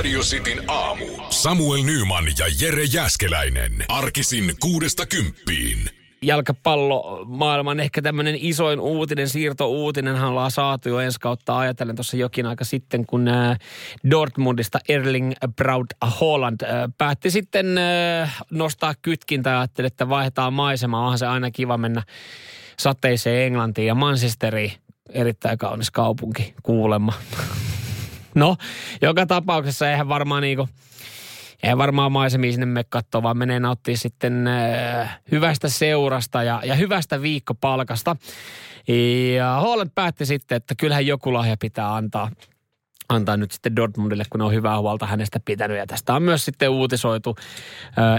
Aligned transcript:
Radio 0.00 0.20
Cityn 0.20 0.62
aamu. 0.68 1.04
Samuel 1.30 1.82
Nyman 1.82 2.24
ja 2.38 2.46
Jere 2.60 2.84
Jäskeläinen. 2.84 3.72
Arkisin 3.88 4.54
kuudesta 4.60 5.06
kymppiin. 5.06 5.78
jalkapallo 6.22 7.24
maailman 7.28 7.80
ehkä 7.80 8.02
tämmöinen 8.02 8.36
isoin 8.38 8.80
uutinen, 8.80 9.28
siirtouutinenhan 9.28 10.28
ollaan 10.28 10.50
saatu 10.50 10.88
jo 10.88 11.00
ensi 11.00 11.20
kautta 11.20 11.58
ajatellen 11.58 11.96
tuossa 11.96 12.16
jokin 12.16 12.46
aika 12.46 12.64
sitten, 12.64 13.06
kun 13.06 13.28
äh, 13.28 13.58
Dortmundista 14.10 14.78
Erling 14.88 15.32
Braut 15.56 15.92
Holland 16.20 16.60
äh, 16.62 16.70
päätti 16.98 17.30
sitten 17.30 17.78
äh, 17.78 18.42
nostaa 18.50 18.94
kytkintä 19.02 19.50
ja 19.50 19.60
ajatteli, 19.60 19.86
että 19.86 20.08
vaihdetaan 20.08 20.52
maisemaa. 20.52 21.02
Onhan 21.02 21.18
se 21.18 21.26
aina 21.26 21.50
kiva 21.50 21.78
mennä 21.78 22.02
sateiseen 22.78 23.46
Englantiin 23.46 23.86
ja 23.86 23.94
Manchesteriin. 23.94 24.72
Erittäin 25.08 25.58
kaunis 25.58 25.90
kaupunki 25.90 26.54
kuulemma. 26.62 27.12
No, 28.34 28.56
joka 29.02 29.26
tapauksessa 29.26 29.90
eihän 29.90 30.08
varmaan 30.08 30.42
niinku 30.42 30.68
ei 31.62 31.78
varmaan 31.78 32.12
maisemia 32.12 32.52
sinne 32.52 32.66
mene 32.66 32.84
katsoa, 32.88 33.22
vaan 33.22 33.36
menee 33.36 33.60
nauttia 33.60 33.96
sitten 33.96 34.46
äh, 34.46 35.20
hyvästä 35.30 35.68
seurasta 35.68 36.42
ja, 36.42 36.60
ja 36.64 36.74
hyvästä 36.74 37.22
viikkopalkasta. 37.22 38.16
Ja 39.36 39.60
Holland 39.60 39.90
päätti 39.94 40.26
sitten, 40.26 40.56
että 40.56 40.74
kyllähän 40.74 41.06
joku 41.06 41.32
lahja 41.32 41.56
pitää 41.56 41.94
antaa 41.94 42.30
antaa 43.10 43.36
nyt 43.36 43.52
sitten 43.52 43.76
Dortmundille, 43.76 44.24
kun 44.30 44.38
ne 44.38 44.44
on 44.44 44.52
hyvää 44.52 44.78
huolta 44.78 45.06
hänestä 45.06 45.40
pitänyt. 45.44 45.76
Ja 45.76 45.86
tästä 45.86 46.14
on 46.14 46.22
myös 46.22 46.44
sitten 46.44 46.70
uutisoitu. 46.70 47.36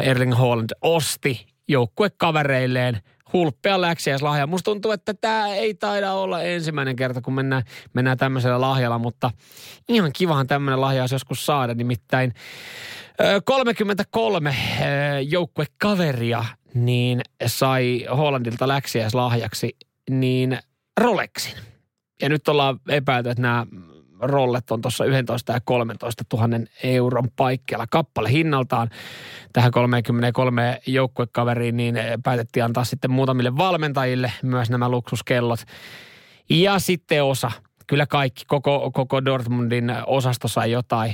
Erling 0.01 0.37
Holland 0.37 0.69
osti 0.81 1.45
joukkuekavereilleen 1.67 3.01
hulppea 3.33 3.81
läksiäislahja. 3.81 4.47
Musta 4.47 4.71
tuntuu, 4.71 4.91
että 4.91 5.13
tämä 5.13 5.47
ei 5.47 5.73
taida 5.73 6.13
olla 6.13 6.41
ensimmäinen 6.41 6.95
kerta, 6.95 7.21
kun 7.21 7.33
mennään, 7.33 7.63
mennään 7.93 8.17
tämmöisellä 8.17 8.61
lahjalla, 8.61 8.99
mutta 8.99 9.31
ihan 9.89 10.11
kivahan 10.13 10.47
tämmöinen 10.47 10.81
lahja 10.81 11.03
olisi 11.03 11.15
joskus 11.15 11.45
saada. 11.45 11.73
Nimittäin 11.73 12.33
ö, 13.21 13.41
33 13.45 14.49
ö, 14.49 14.83
joukkuekaveria 15.21 16.45
niin 16.73 17.21
sai 17.45 18.05
Hollandilta 18.17 18.67
läksiäislahjaksi 18.67 19.77
niin 20.09 20.59
Rolexin. 21.01 21.57
Ja 22.21 22.29
nyt 22.29 22.47
ollaan 22.47 22.79
epäilty, 22.89 23.29
että 23.29 23.41
nämä 23.41 23.65
rollet 24.21 24.71
on 24.71 24.81
tuossa 24.81 25.05
11 25.05 25.53
ja 25.53 25.59
13 25.63 26.23
000 26.33 26.47
euron 26.83 27.29
paikkeilla 27.35 27.85
kappale 27.89 28.31
hinnaltaan. 28.31 28.89
Tähän 29.53 29.71
33 29.71 30.81
joukkuekaveriin 30.87 31.77
niin 31.77 31.95
päätettiin 32.23 32.63
antaa 32.65 32.83
sitten 32.83 33.11
muutamille 33.11 33.57
valmentajille 33.57 34.31
myös 34.43 34.69
nämä 34.69 34.89
luksuskellot. 34.89 35.59
Ja 36.49 36.79
sitten 36.79 37.23
osa, 37.23 37.51
kyllä 37.87 38.05
kaikki, 38.05 38.43
koko, 38.47 38.91
koko 38.93 39.25
Dortmundin 39.25 39.93
osasto 40.07 40.47
sai 40.47 40.71
jotain. 40.71 41.13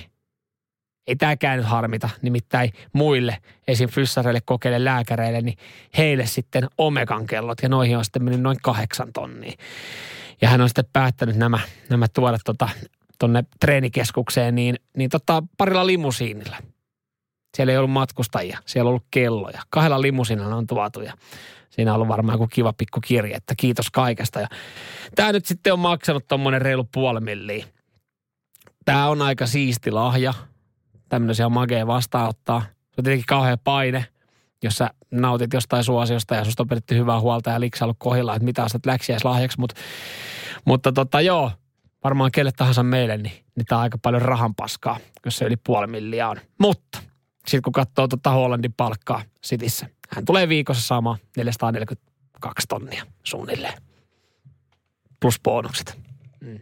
Ei 1.08 1.16
tämäkään 1.16 1.58
nyt 1.58 1.68
harmita, 1.68 2.10
nimittäin 2.22 2.72
muille, 2.94 3.38
esim. 3.68 3.90
fyssareille, 3.90 4.42
kokeille, 4.46 4.86
lääkäreille, 4.86 5.42
niin 5.42 5.58
heille 5.98 6.26
sitten 6.26 6.68
Omegan 6.78 7.26
kellot 7.26 7.58
ja 7.64 7.70
noihin 7.70 7.98
on 7.98 8.06
sitten 8.06 8.24
mennyt 8.24 8.42
noin 8.42 8.58
kahdeksan 8.64 9.14
tonnia. 9.14 9.54
Ja 10.42 10.50
hän 10.50 10.62
on 10.62 10.70
sitten 10.70 10.86
päättänyt 10.94 11.36
nämä, 11.36 11.60
nämä 11.90 12.08
tuoda 12.08 12.38
tota, 12.46 12.70
tonne 13.20 13.44
treenikeskukseen, 13.60 14.56
niin, 14.56 14.76
niin 14.98 15.10
tota, 15.10 15.44
parilla 15.58 15.88
limusiinilla. 15.88 16.58
Siellä 17.58 17.72
ei 17.72 17.78
ollut 17.78 17.92
matkustajia, 17.92 18.60
siellä 18.66 18.88
on 18.88 18.92
ollut 18.92 19.08
kelloja. 19.12 19.62
Kahdella 19.70 20.02
limusiinilla 20.02 20.56
on 20.56 20.68
tuotu 20.68 21.02
ja 21.02 21.14
siinä 21.70 21.92
on 21.92 21.96
ollut 21.96 22.08
varmaan 22.08 22.34
joku 22.34 22.48
kiva 22.48 22.74
pikku 22.74 23.00
kirje, 23.02 23.36
että 23.36 23.54
kiitos 23.58 23.92
kaikesta. 23.92 24.40
Ja 24.40 24.48
tämä 25.16 25.32
nyt 25.32 25.46
sitten 25.46 25.74
on 25.74 25.80
maksanut 25.80 26.28
tuommoinen 26.28 26.62
reilu 26.62 26.84
puoli 26.94 27.20
milliä. 27.20 27.66
Tämä 28.86 29.10
on 29.10 29.22
aika 29.22 29.46
siisti 29.46 29.92
lahja. 29.92 30.34
Tämmöisiä 31.10 31.50
magea 31.50 31.88
vastaanottaa. 31.88 32.62
Se 32.62 32.94
on 32.98 33.04
tietenkin 33.04 33.26
kauhean 33.26 33.58
paine, 33.64 34.06
jos 34.64 34.78
sä 34.78 34.90
nautit 35.12 35.54
jostain 35.54 35.84
suosiosta 35.84 36.36
ja 36.36 36.46
susta 36.46 36.64
on 36.64 36.68
pidetty 36.68 36.98
hyvää 36.98 37.20
huolta 37.20 37.50
ja 37.50 37.60
liksailu 37.60 37.94
kohilla, 37.98 38.36
että 38.36 38.46
mitä 38.46 38.64
ostat 38.64 38.86
läksiäislahjaksi. 38.86 39.60
Mut, 39.60 39.74
mutta 40.66 40.92
tota 40.92 41.22
joo, 41.22 41.52
varmaan 42.04 42.32
kelle 42.32 42.52
tahansa 42.52 42.84
meille, 42.84 43.18
niin, 43.18 43.46
niin 43.56 43.66
tämä 43.66 43.80
on 43.80 43.84
aika 43.84 43.98
paljon 43.98 44.22
rahan 44.22 44.56
paskaa, 44.56 45.00
jos 45.26 45.38
se 45.38 45.46
yli 45.46 45.58
puoli 45.58 45.88
milliä 45.88 46.30
on. 46.30 46.38
Mutta 46.60 47.00
sitten 47.38 47.62
kun 47.62 47.74
katsoo 47.74 48.08
tuota 48.08 48.30
Hollandin 48.30 48.74
palkkaa 48.74 49.24
Sitissä, 49.44 49.90
hän 50.10 50.26
tulee 50.26 50.50
viikossa 50.50 50.88
saamaan 50.88 51.18
442 51.38 52.68
tonnia 52.68 53.06
suunnilleen. 53.24 53.82
Plus 55.20 55.40
bonukset. 55.44 56.00
Mm. 56.42 56.60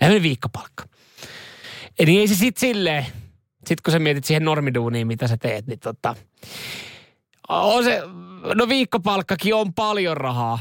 Ja 0.00 0.22
viikkopalkka. 0.22 0.84
Eli 1.98 2.18
ei 2.18 2.28
se 2.28 2.34
sitten 2.34 2.60
silleen, 2.60 3.06
sitten 3.56 3.82
kun 3.84 3.92
sä 3.92 3.98
mietit 3.98 4.24
siihen 4.24 4.44
normiduuniin, 4.44 5.06
mitä 5.06 5.28
sä 5.28 5.36
teet, 5.36 5.66
niin 5.66 5.78
tota, 5.78 6.16
on 7.48 7.84
se, 7.84 8.02
no 8.54 8.68
viikkopalkkakin 8.68 9.54
on 9.54 9.74
paljon 9.74 10.16
rahaa, 10.16 10.58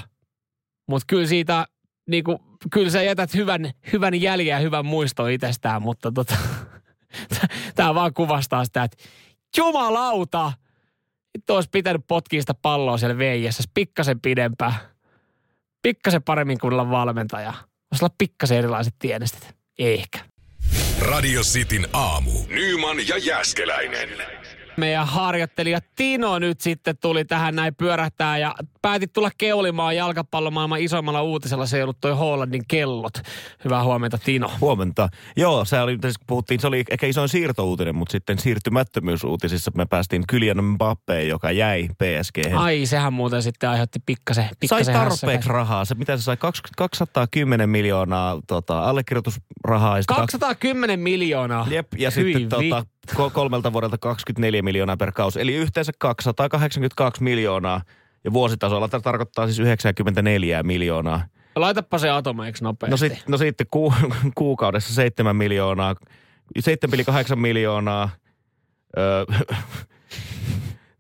mutta 0.88 1.06
kyllä 1.08 1.28
siitä 1.28 1.68
niinku, 2.10 2.40
kyllä 2.72 2.90
sä 2.90 3.04
jätät 3.04 3.34
hyvän, 3.34 3.72
hyvän 3.94 4.22
jäljen 4.22 4.48
ja 4.48 4.60
hyvän 4.60 4.86
muiston 4.86 5.32
itsestään, 5.32 5.82
mutta 5.82 6.12
tota, 6.12 6.36
tämä 7.76 7.96
vaan 7.96 8.14
kuvastaa 8.14 8.66
sitä, 8.66 8.84
että 8.84 8.98
jumalauta, 9.58 10.54
nyt 11.38 11.50
olisi 11.50 11.70
pitänyt 11.72 12.02
potkia 12.08 12.42
sitä 12.42 12.54
palloa 12.54 12.98
siellä 12.98 13.18
VJS 13.18 13.70
pikkasen 13.74 14.22
pidempään. 14.22 14.74
Pikkasen 15.82 16.24
paremmin 16.24 16.60
kuin 16.60 16.74
olla 16.74 16.90
valmentaja. 16.90 17.54
Voisi 17.92 18.06
olla 18.06 18.16
pikkasen 18.18 18.58
erilaiset 18.58 18.96
tienestit. 19.00 19.56
Ehkä. 19.80 20.20
Radio 21.02 21.42
Cityn 21.42 21.88
aamu. 21.94 22.32
Nyman 22.48 23.08
ja 23.08 23.18
Jäskeläinen. 23.18 24.10
Meidän 24.78 25.08
harjoittelija 25.08 25.80
Tino 25.96 26.40
nyt 26.40 26.62
sitten 26.62 26.98
tuli 26.98 27.26
tähän 27.26 27.56
näin 27.56 27.76
pyörähtää 27.76 28.38
ja 28.38 28.56
päätit 28.82 29.14
tulla 29.14 29.30
keulimaan 29.38 29.96
jalkapallomaailman 29.96 30.80
isommalla 30.82 31.22
uutisella. 31.22 31.66
Se 31.66 31.78
ei 31.78 31.84
ollut 31.84 32.02
toi 32.02 32.12
Hollandin 32.16 32.64
kellot. 32.68 33.14
Hyvää 33.66 33.84
huomenta 33.84 34.18
Tino. 34.26 34.52
Huomenta. 34.62 35.10
Joo, 35.38 35.66
se 35.66 35.82
oli, 35.82 35.98
siis 36.02 36.18
kun 36.18 36.28
puhuttiin, 36.28 36.60
se 36.60 36.68
oli 36.68 36.84
ehkä 36.92 37.08
isoin 37.08 37.30
siirtouutinen, 37.30 37.96
mutta 37.96 38.12
sitten 38.12 38.40
siirtymättömyysuutisissa 38.40 39.72
me 39.76 39.86
päästiin 39.86 40.24
Kylian 40.28 40.64
Mbappeen, 40.64 41.28
joka 41.28 41.52
jäi 41.52 41.88
PSG. 41.88 42.38
Ai, 42.56 42.86
sehän 42.86 43.14
muuten 43.14 43.44
sitten 43.44 43.70
aiheutti 43.70 44.00
pikkasen, 44.06 44.44
Sai 44.44 44.54
pikkasen 44.60 44.94
tarpeeksi 44.94 45.26
hässäkää. 45.26 45.54
rahaa. 45.54 45.86
Se, 45.86 45.96
mitä 45.96 46.18
se 46.18 46.24
sai? 46.24 46.38
20, 46.38 46.78
210 46.78 47.70
miljoonaa 47.70 48.40
tota, 48.48 48.80
allekirjoitusrahaa. 48.84 49.98
Ja 49.98 50.02
sitten 50.02 50.16
210 50.16 51.00
miljoonaa. 51.00 51.68
Jep, 51.70 51.88
ja 51.98 52.12
Hyi 52.16 52.34
sitten 52.34 52.60
vi- 52.60 52.70
tota, 52.70 52.86
kolmelta 53.34 53.74
vuodelta 53.74 53.98
24 53.98 54.62
miljoonaa 54.62 54.98
per 54.98 55.12
kausi. 55.12 55.42
Eli 55.42 55.56
yhteensä 55.56 55.92
282 56.00 57.24
miljoonaa. 57.24 57.82
Ja 58.24 58.34
vuositasolla 58.34 58.88
tämä 58.88 59.02
tarkoittaa 59.02 59.46
siis 59.46 59.60
94 59.60 60.64
miljoonaa. 60.64 61.26
Laitapa 61.56 61.98
se 61.98 62.10
atomeiksi 62.10 62.64
nopeasti. 62.64 62.92
No, 62.92 62.98
sit, 62.98 63.28
no 63.28 63.38
sitten 63.38 63.68
ku, 63.72 63.94
kuukaudessa 64.36 64.94
7 64.94 65.36
miljoonaa, 65.36 65.96
7,8 66.60 67.36
miljoonaa. 67.36 68.10
Öö, 68.98 69.26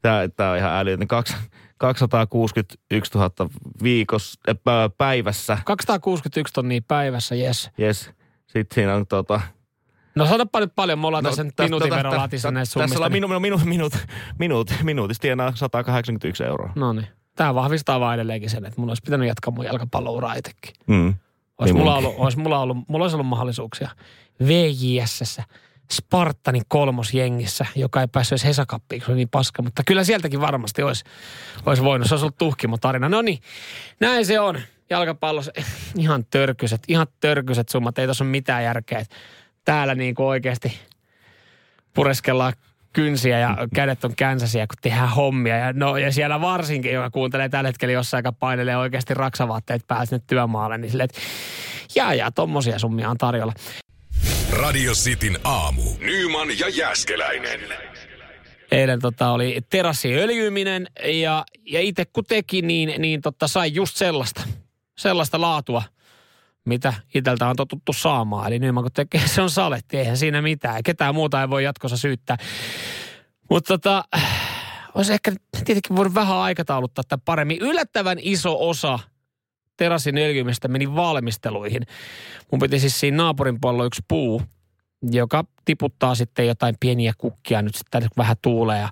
tämä, 0.02 0.30
tämä 0.36 0.52
on 0.52 0.58
ihan 0.58 0.74
älytön. 0.74 1.08
Kaksi- 1.08 1.36
261 1.78 3.12
000 3.18 3.32
viikossa, 3.84 4.40
äh, 4.50 4.56
päivässä. 4.98 5.58
261 5.66 6.54
tonnia 6.54 6.82
päivässä, 6.88 7.36
jes. 7.36 7.70
Yes. 7.80 8.12
Sitten 8.48 8.76
siinä 8.76 8.96
on 8.96 9.08
tota... 9.08 9.42
No 10.16 10.26
sanoppa 10.26 10.60
nyt 10.60 10.72
paljon, 10.76 11.00
me 11.00 11.08
ollaan 11.08 11.24
no, 11.24 11.30
tässä 11.30 11.44
nyt 11.44 11.56
täs- 11.56 11.64
minuutin 11.66 11.90
no, 11.90 11.96
verran 11.96 12.14
tä- 12.14 12.20
latissa 12.20 12.48
tä- 12.48 12.52
näissä 12.52 12.80
Tässä 12.80 12.94
summista. 12.96 12.98
ollaan 12.98 13.12
niin- 13.12 13.40
minu, 13.40 13.40
minu, 13.40 13.58
minut, 13.66 13.92
minut, 13.94 13.94
minuut, 14.40 14.74
minuutissa 14.84 15.22
tienaa 15.22 15.52
181 15.56 16.44
euroa. 16.44 16.72
No 16.76 16.94
niin. 16.94 17.08
Tämä 17.36 17.56
vahvistaa 17.56 18.00
vaan 18.00 18.16
edelleenkin 18.16 18.50
sen, 18.50 18.66
että 18.66 18.82
mun 18.82 18.90
olisi 18.90 19.02
pitänyt 19.06 19.28
jatkaa 19.28 19.52
mun 19.54 19.66
jalkapallouraa 19.66 20.34
itsekin. 20.34 20.74
Mm. 20.88 21.14
Olisi, 21.58 21.74
Niin 21.74 21.82
mulla 21.84 21.96
ollut, 21.96 22.14
olisi, 22.18 22.38
mulla 22.40 22.60
ollut, 22.60 22.78
mulla 22.88 23.04
olisi 23.04 23.16
ollut 23.16 23.28
mahdollisuuksia 23.28 23.90
VJSssä, 24.48 25.44
Spartanin 25.92 26.64
kolmosjengissä, 26.68 27.66
joka 27.76 28.02
ei 28.02 28.08
päässyt 28.08 28.32
edes 28.32 28.46
Hesakappiin, 28.46 29.02
kun 29.02 29.06
se 29.06 29.12
oli 29.12 29.18
niin 29.18 29.30
paska. 29.30 29.62
Mutta 29.62 29.82
kyllä 29.88 30.04
sieltäkin 30.04 30.42
varmasti 30.42 30.84
olisi, 30.84 31.04
olisi 31.66 31.84
voinut. 31.84 32.08
Se 32.08 32.14
olisi 32.14 32.24
ollut 32.24 32.38
tuhkimo 32.38 32.78
tarina. 32.78 33.10
No 33.10 33.22
niin, 33.22 33.40
näin 34.00 34.26
se 34.26 34.40
on. 34.40 34.60
Jalkapallossa 34.90 35.52
ihan 35.98 36.26
törkyset, 36.30 36.82
ihan 36.88 37.08
törkyset 37.20 37.70
summat. 37.70 38.00
Ei 38.00 38.08
tuossa 38.08 38.24
ole 38.24 38.32
mitään 38.32 38.64
järkeä. 38.64 39.06
Täällä 39.66 39.96
niin 39.96 40.16
kuin 40.16 40.28
oikeasti 40.28 40.80
pureskellaan 41.94 42.54
kynsiä 42.94 43.40
ja 43.40 43.58
kädet 43.76 44.06
on 44.06 44.16
känsäsiä, 44.16 44.68
kun 44.68 44.78
tehdään 44.82 45.10
hommia. 45.10 45.58
Ja, 45.58 45.74
no, 45.74 45.98
ja 45.98 46.12
siellä 46.12 46.42
varsinkin, 46.42 46.94
joka 46.94 47.10
kuuntelee 47.10 47.50
tällä 47.50 47.68
hetkellä 47.68 47.94
jossain, 47.94 48.20
joka 48.20 48.32
painelee 48.32 48.78
oikeasti 48.78 49.14
raksavaatteet 49.14 49.88
päälle 49.88 50.06
sinne 50.06 50.24
työmaalle, 50.28 50.78
niin 50.78 50.92
silleen, 50.92 51.06
että 51.06 51.22
jaa, 51.96 52.14
jaa, 52.14 52.32
tommosia 52.32 52.80
summia 52.80 53.10
on 53.10 53.18
tarjolla. 53.18 53.54
Radio 54.52 54.94
Cityn 54.94 55.40
aamu. 55.44 55.82
Nyman 56.00 56.60
ja 56.60 56.70
Jäskeläinen. 56.70 57.60
Eilen 58.72 59.00
tota, 59.00 59.30
oli 59.30 59.62
terassiöljyminen 59.70 60.88
ja, 61.06 61.46
ja 61.66 61.82
itse 61.82 62.06
kun 62.06 62.24
teki, 62.24 62.62
niin, 62.62 63.02
niin 63.02 63.22
tota, 63.22 63.48
sai 63.48 63.74
just 63.74 63.98
sellaista, 63.98 64.42
sellaista 64.98 65.42
laatua, 65.42 65.84
mitä 66.66 66.94
itseltä 67.16 67.48
on 67.48 67.56
totuttu 67.56 67.94
saamaan. 67.94 68.48
Eli 68.48 68.60
nyt 68.60 68.76
kun 68.76 68.90
tekee, 68.94 69.28
se 69.28 69.42
on 69.42 69.50
saletti, 69.50 69.98
eihän 69.98 70.18
siinä 70.18 70.42
mitään. 70.42 70.84
Ketään 70.84 71.16
muuta 71.16 71.42
ei 71.42 71.50
voi 71.50 71.64
jatkossa 71.64 71.98
syyttää. 71.98 72.38
Mutta 73.50 73.68
tota, 73.68 74.04
olisi 74.96 75.14
ehkä 75.14 75.32
tietenkin 75.66 75.96
voinut 75.96 76.16
vähän 76.16 76.38
aikatauluttaa 76.38 77.04
tätä 77.04 77.22
paremmin. 77.26 77.58
Yllättävän 77.62 78.18
iso 78.22 78.70
osa 78.70 79.00
terassin 79.78 80.18
öljymistä 80.18 80.68
meni 80.68 80.96
valmisteluihin. 80.96 81.82
Mun 82.52 82.60
piti 82.60 82.80
siis 82.80 83.00
siinä 83.00 83.18
naapurin 83.18 83.62
puolella 83.62 83.86
yksi 83.86 84.02
puu, 84.08 84.42
joka 85.12 85.44
tiputtaa 85.66 86.16
sitten 86.16 86.48
jotain 86.48 86.76
pieniä 86.80 87.14
kukkia 87.18 87.62
nyt 87.62 87.76
sitten 87.76 88.08
vähän 88.18 88.36
tuulee 88.42 88.80
ja 88.80 88.90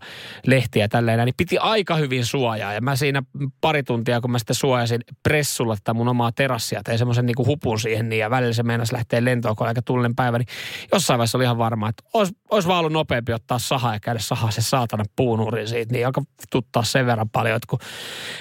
lehtiä 0.47 0.87
tälleen, 0.87 1.25
niin 1.25 1.33
piti 1.37 1.57
aika 1.57 1.95
hyvin 1.95 2.25
suojaa. 2.25 2.73
Ja 2.73 2.81
mä 2.81 2.95
siinä 2.95 3.23
pari 3.61 3.83
tuntia, 3.83 4.21
kun 4.21 4.31
mä 4.31 4.39
sitten 4.39 4.55
suojasin 4.55 5.01
pressulla 5.23 5.75
tätä 5.75 5.93
mun 5.93 6.07
omaa 6.07 6.31
terassia, 6.31 6.81
tein 6.83 6.97
semmoisen 6.97 7.25
niin 7.25 7.47
hupun 7.47 7.79
siihen 7.79 8.09
niin, 8.09 8.19
ja 8.19 8.29
välillä 8.29 8.53
se 8.53 8.63
meinasi 8.63 8.93
lähteä 8.93 9.25
lentoon, 9.25 9.55
kun 9.55 9.67
aika 9.67 9.81
tullinen 9.81 10.15
päivä, 10.15 10.37
niin 10.37 10.47
jossain 10.91 11.17
vaiheessa 11.17 11.37
oli 11.37 11.43
ihan 11.43 11.57
varma, 11.57 11.89
että 11.89 12.03
olisi, 12.13 12.33
olisi 12.51 12.67
vaan 12.67 12.79
ollut 12.79 12.93
nopeampi 12.93 13.33
ottaa 13.33 13.59
saha 13.59 13.93
ja 13.93 13.99
käydä 13.99 14.19
sahaa 14.19 14.51
se 14.51 14.61
saatana 14.61 15.03
puunurin 15.15 15.67
siitä, 15.67 15.93
niin 15.93 16.05
alkoi 16.05 16.23
tuttaa 16.51 16.83
sen 16.83 17.05
verran 17.05 17.29
paljon, 17.29 17.55
että 17.55 17.67
kun 17.69 17.79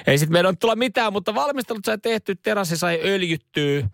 ei 0.06 0.19
sitten 0.19 0.32
meidän 0.32 0.58
tulla 0.58 0.76
mitään, 0.76 1.12
mutta 1.12 1.34
valmistelut 1.34 1.84
sai 1.84 1.98
tehty, 1.98 2.34
terassi 2.34 2.76
sai 2.76 3.00
öljyttyä, 3.04 3.88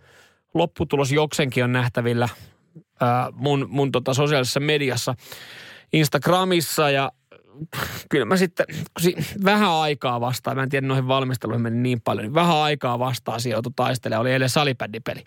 lopputulos 0.55 1.13
joksenkin 1.13 1.65
on 1.65 1.73
nähtävillä 1.73 2.29
ää, 3.01 3.33
mun, 3.33 3.67
mun 3.71 3.93
tota 3.93 4.15
sosiaalisessa 4.15 4.61
mediassa, 4.61 5.15
Instagramissa 5.93 6.91
ja 6.91 7.13
kyllä 8.11 8.25
mä 8.25 8.37
sitten, 8.37 8.67
vähän 9.45 9.71
aikaa 9.71 10.21
vastaan, 10.21 10.57
mä 10.57 10.63
en 10.63 10.69
tiedä 10.69 10.87
noihin 10.87 11.09
valmisteluihin 11.09 11.63
meni 11.63 11.77
niin 11.77 12.01
paljon, 12.01 12.25
niin 12.25 12.35
vähän 12.35 12.57
aikaa 12.57 12.99
vastaan 12.99 13.41
sijoitu 13.41 13.71
taistelemaan, 13.77 14.21
oli 14.21 14.33
eilen 14.33 14.49
salipäddipeli. 14.49 15.25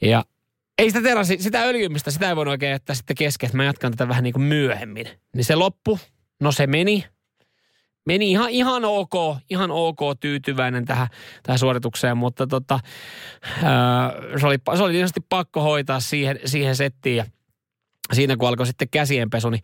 Ja 0.00 0.24
ei 0.78 0.90
sitä 0.90 1.02
terasi, 1.02 1.36
sitä 1.40 1.62
öljymistä, 1.62 2.10
sitä 2.10 2.28
ei 2.28 2.36
voinut 2.36 2.52
oikein 2.52 2.70
jättää 2.70 2.96
sitten 2.96 3.16
kesken, 3.16 3.46
että 3.46 3.56
mä 3.56 3.64
jatkan 3.64 3.92
tätä 3.92 4.08
vähän 4.08 4.24
niin 4.24 4.32
kuin 4.32 4.42
myöhemmin. 4.42 5.08
Niin 5.34 5.44
se 5.44 5.54
loppu, 5.54 5.98
no 6.40 6.52
se 6.52 6.66
meni, 6.66 7.04
meni 8.06 8.30
ihan, 8.30 8.50
ihan 8.50 8.84
ok, 8.84 9.12
ihan 9.50 9.70
ok 9.70 10.00
tyytyväinen 10.20 10.84
tähän, 10.84 11.08
tähän 11.42 11.58
suoritukseen, 11.58 12.16
mutta 12.16 12.46
tota, 12.46 12.80
se, 14.40 14.46
oli, 14.46 14.56
se 14.76 14.82
oli 14.82 14.92
tietysti 14.92 15.20
pakko 15.28 15.62
hoitaa 15.62 16.00
siihen, 16.00 16.38
siihen 16.44 16.76
settiin 16.76 17.16
ja 17.16 17.24
siinä 18.12 18.36
kun 18.36 18.48
alkoi 18.48 18.66
sitten 18.66 18.88
käsienpesu, 18.88 19.50
niin 19.50 19.62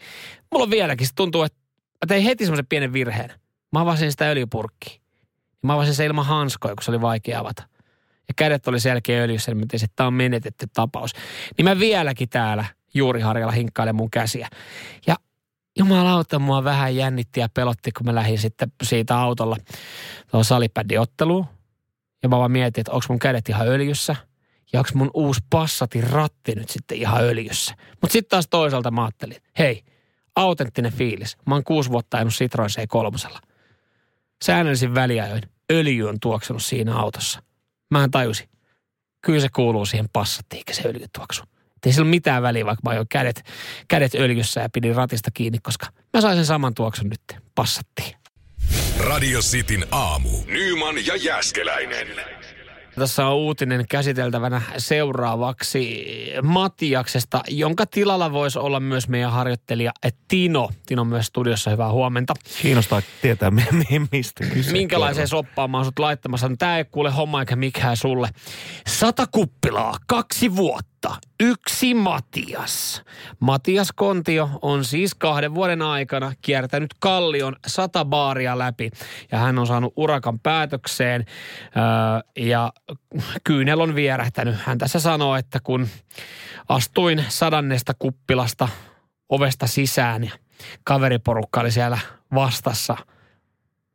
mulla 0.52 0.64
on 0.64 0.70
vieläkin, 0.70 1.06
se 1.06 1.12
tuntuu, 1.14 1.42
että 1.42 1.58
mä 1.92 2.06
tein 2.08 2.22
heti 2.22 2.44
semmoisen 2.44 2.66
pienen 2.66 2.92
virheen. 2.92 3.32
Mä 3.72 3.80
avasin 3.80 4.10
sitä 4.10 4.30
öljypurkkiä. 4.30 5.00
Mä 5.62 5.74
avasin 5.74 5.94
se 5.94 6.06
ilman 6.06 6.26
hanskoja, 6.26 6.74
kun 6.74 6.82
se 6.82 6.90
oli 6.90 7.00
vaikea 7.00 7.40
avata. 7.40 7.62
Ja 8.28 8.34
kädet 8.36 8.68
oli 8.68 8.80
selkeä 8.80 9.22
öljyssä, 9.22 9.50
niin 9.50 9.58
mä 9.58 9.66
että 9.72 9.86
tämä 9.96 10.06
on 10.06 10.14
menetetty 10.14 10.66
tapaus. 10.72 11.12
Niin 11.56 11.64
mä 11.64 11.78
vieläkin 11.78 12.28
täällä 12.28 12.64
juuriharjalla 12.94 13.52
hinkkailen 13.52 13.94
mun 13.94 14.10
käsiä. 14.10 14.48
Ja 15.06 15.16
jumalauta 15.78 16.38
mua 16.38 16.64
vähän 16.64 16.96
jännitti 16.96 17.40
ja 17.40 17.48
pelotti, 17.54 17.92
kun 17.92 18.06
mä 18.06 18.14
lähdin 18.14 18.38
sitten 18.38 18.72
siitä 18.82 19.18
autolla 19.18 19.56
tuohon 20.30 20.44
salipädiotteluun. 20.44 21.46
Ja 22.22 22.28
mä 22.28 22.38
vaan 22.38 22.50
mietin, 22.50 22.80
että 22.80 22.92
onko 22.92 23.06
mun 23.08 23.18
kädet 23.18 23.48
ihan 23.48 23.68
öljyssä 23.68 24.16
ja 24.72 24.80
onko 24.80 24.90
mun 24.94 25.10
uusi 25.14 25.40
passatin 25.50 26.10
ratti 26.10 26.54
nyt 26.54 26.68
sitten 26.68 26.98
ihan 26.98 27.24
öljyssä. 27.24 27.74
Mutta 28.00 28.12
sitten 28.12 28.30
taas 28.30 28.46
toisaalta 28.50 28.90
mä 28.90 29.04
ajattelin, 29.04 29.36
hei, 29.58 29.84
autenttinen 30.36 30.92
fiilis. 30.92 31.36
Mä 31.46 31.54
oon 31.54 31.64
kuusi 31.64 31.90
vuotta 31.90 32.16
ajanut 32.16 32.34
Citroen 32.34 32.70
C3. 32.70 33.38
Säännöllisin 34.44 34.94
väliajoin 34.94 35.42
öljy 35.72 36.08
on 36.08 36.20
tuoksunut 36.20 36.62
siinä 36.62 36.96
autossa. 36.96 37.42
Mä 37.90 38.04
en 38.04 38.10
tajusi. 38.10 38.48
Kyllä 39.20 39.40
se 39.40 39.48
kuuluu 39.48 39.86
siihen 39.86 40.08
passattiin, 40.12 40.62
se 40.72 40.88
öljytuoksu. 40.88 41.42
Ei 41.86 41.92
sillä 41.92 42.04
ole 42.04 42.10
mitään 42.10 42.42
väliä, 42.42 42.66
vaikka 42.66 42.80
mä 42.84 42.90
ajoin 42.90 43.08
kädet, 43.08 43.42
kädet 43.88 44.14
öljyssä 44.14 44.60
ja 44.60 44.68
pidin 44.72 44.94
ratista 44.94 45.30
kiinni, 45.34 45.58
koska 45.58 45.86
mä 46.14 46.20
sain 46.20 46.36
sen 46.36 46.46
saman 46.46 46.74
tuoksun 46.74 47.08
nyt. 47.08 47.42
Passattiin. 47.54 48.16
Radio 49.00 49.40
Cityn 49.40 49.86
aamu. 49.90 50.28
Nyman 50.46 51.06
ja 51.06 51.16
Jäskeläinen. 51.16 52.06
Tässä 52.98 53.26
on 53.26 53.34
uutinen 53.36 53.84
käsiteltävänä 53.90 54.62
seuraavaksi 54.78 56.06
Matiaksesta, 56.42 57.40
jonka 57.48 57.86
tilalla 57.86 58.32
voisi 58.32 58.58
olla 58.58 58.80
myös 58.80 59.08
meidän 59.08 59.32
harjoittelija 59.32 59.92
Tino. 60.28 60.68
Tino 60.86 61.04
myös 61.04 61.26
studiossa, 61.26 61.70
hyvää 61.70 61.92
huomenta. 61.92 62.34
Kiinnostaa 62.62 63.02
tietää, 63.22 63.50
mi- 63.50 63.66
mi- 63.72 64.06
mistä 64.12 64.44
kyse. 64.44 64.72
Minkälaiseen 64.72 65.28
soppaan 65.28 65.70
mä 65.70 65.76
oon 65.76 65.84
sut 65.84 65.98
laittamassa. 65.98 66.48
No, 66.48 66.56
Tää 66.58 66.78
ei 66.78 66.84
kuule 66.84 67.10
homma 67.10 67.40
eikä 67.40 67.56
mikään 67.56 67.96
sulle. 67.96 68.28
Sata 68.86 69.26
kuppilaa, 69.26 69.94
kaksi 70.06 70.56
vuotta, 70.56 70.95
yksi 71.40 71.94
Matias. 71.94 73.02
Matias 73.40 73.92
Kontio 73.94 74.50
on 74.62 74.84
siis 74.84 75.14
kahden 75.14 75.54
vuoden 75.54 75.82
aikana 75.82 76.32
kiertänyt 76.42 76.94
Kallion 76.98 77.56
sata 77.66 78.04
baaria 78.04 78.58
läpi. 78.58 78.90
Ja 79.32 79.38
hän 79.38 79.58
on 79.58 79.66
saanut 79.66 79.92
urakan 79.96 80.40
päätökseen 80.40 81.24
öö, 81.76 82.44
ja 82.46 82.72
kyynel 83.44 83.80
on 83.80 83.94
vierähtänyt. 83.94 84.56
Hän 84.64 84.78
tässä 84.78 85.00
sanoo, 85.00 85.36
että 85.36 85.60
kun 85.62 85.88
astuin 86.68 87.24
sadannesta 87.28 87.92
kuppilasta 87.98 88.68
ovesta 89.28 89.66
sisään 89.66 90.24
ja 90.24 90.32
kaveriporukka 90.84 91.60
oli 91.60 91.70
siellä 91.70 91.98
vastassa, 92.34 92.96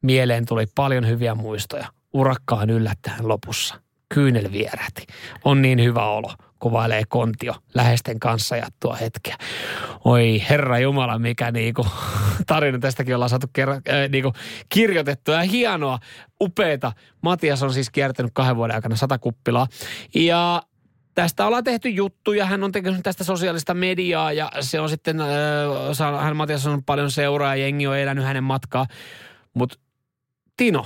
mieleen 0.02 0.46
tuli 0.46 0.66
paljon 0.76 1.08
hyviä 1.08 1.36
muistoja. 1.36 1.88
Urakkaan 2.14 2.70
yllättäen 2.70 3.28
lopussa. 3.28 3.82
Kyynel 4.14 4.52
vierähti. 4.52 5.08
On 5.46 5.62
niin 5.62 5.84
hyvä 5.84 6.06
olo, 6.06 6.34
kuvailee 6.62 7.04
Kontio 7.10 7.56
läheisten 7.74 8.20
kanssa 8.20 8.58
jattua 8.58 8.96
hetkeä. 8.96 9.36
Oi 10.06 10.44
herra 10.50 10.80
Jumala, 10.80 11.20
mikä 11.20 11.52
niinku, 11.52 11.88
tarina 12.48 12.80
tästäkin 12.80 13.16
ollaan 13.16 13.30
saatu 13.30 13.48
kerran, 13.54 13.82
äh, 13.90 14.10
niinku, 14.10 14.34
kirjoitettua 14.70 15.36
ja 15.36 15.42
hienoa, 15.42 16.00
upeeta. 16.42 16.92
Matias 17.22 17.64
on 17.64 17.74
siis 17.74 17.90
kiertänyt 17.90 18.32
kahden 18.34 18.56
vuoden 18.56 18.76
aikana 18.76 18.96
sata 18.96 19.18
kuppilaa. 19.18 19.68
Ja 20.16 20.64
tästä 21.16 21.46
ollaan 21.46 21.64
tehty 21.64 21.90
juttuja, 21.90 22.46
hän 22.46 22.64
on 22.64 22.72
tehnyt 22.72 23.04
tästä 23.04 23.24
sosiaalista 23.24 23.74
mediaa 23.74 24.34
ja 24.34 24.52
se 24.60 24.80
on 24.80 24.90
sitten, 24.90 25.22
äh, 25.22 26.22
hän 26.22 26.36
Matias 26.36 26.68
on 26.68 26.84
paljon 26.84 27.12
seuraa 27.12 27.56
ja 27.56 27.62
jengi 27.62 27.88
on 27.88 27.98
elänyt 27.98 28.26
hänen 28.26 28.44
matkaa. 28.44 28.86
Mutta 29.54 29.78
Tino, 30.58 30.86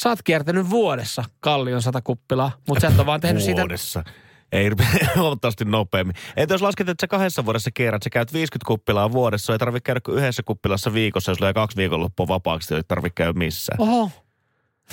sä 0.00 0.08
oot 0.08 0.22
kiertänyt 0.22 0.70
vuodessa 0.70 1.24
Kallion 1.40 1.82
sata 1.82 2.02
kuppilaa, 2.02 2.52
mutta 2.68 2.80
sä 2.80 2.88
et 2.88 2.98
ole 2.98 3.06
vaan 3.06 3.20
tehnyt 3.20 3.42
siitä... 3.42 3.60
Vuodessa. 3.60 4.04
Ei 4.52 4.70
huomattavasti 5.16 5.64
nopeammin. 5.64 6.16
Entä 6.36 6.54
jos 6.54 6.62
lasket, 6.62 6.88
että 6.88 7.02
sä 7.02 7.08
kahdessa 7.08 7.44
vuodessa 7.44 7.70
kierrät, 7.70 8.02
sä 8.02 8.10
käyt 8.10 8.32
50 8.32 8.66
kuppilaa 8.66 9.12
vuodessa, 9.12 9.52
ei 9.52 9.58
tarvitse 9.58 9.84
käydä 9.84 10.00
kuin 10.00 10.18
yhdessä 10.18 10.42
kuppilassa 10.42 10.94
viikossa, 10.94 11.30
jos 11.30 11.38
tulee 11.38 11.52
kaksi 11.52 11.76
viikonloppua 11.76 12.28
vapaaksi, 12.28 12.74
ei 12.74 12.82
tarvitse 12.88 13.14
käydä 13.14 13.32
missään. 13.32 13.80
Oho, 13.80 14.10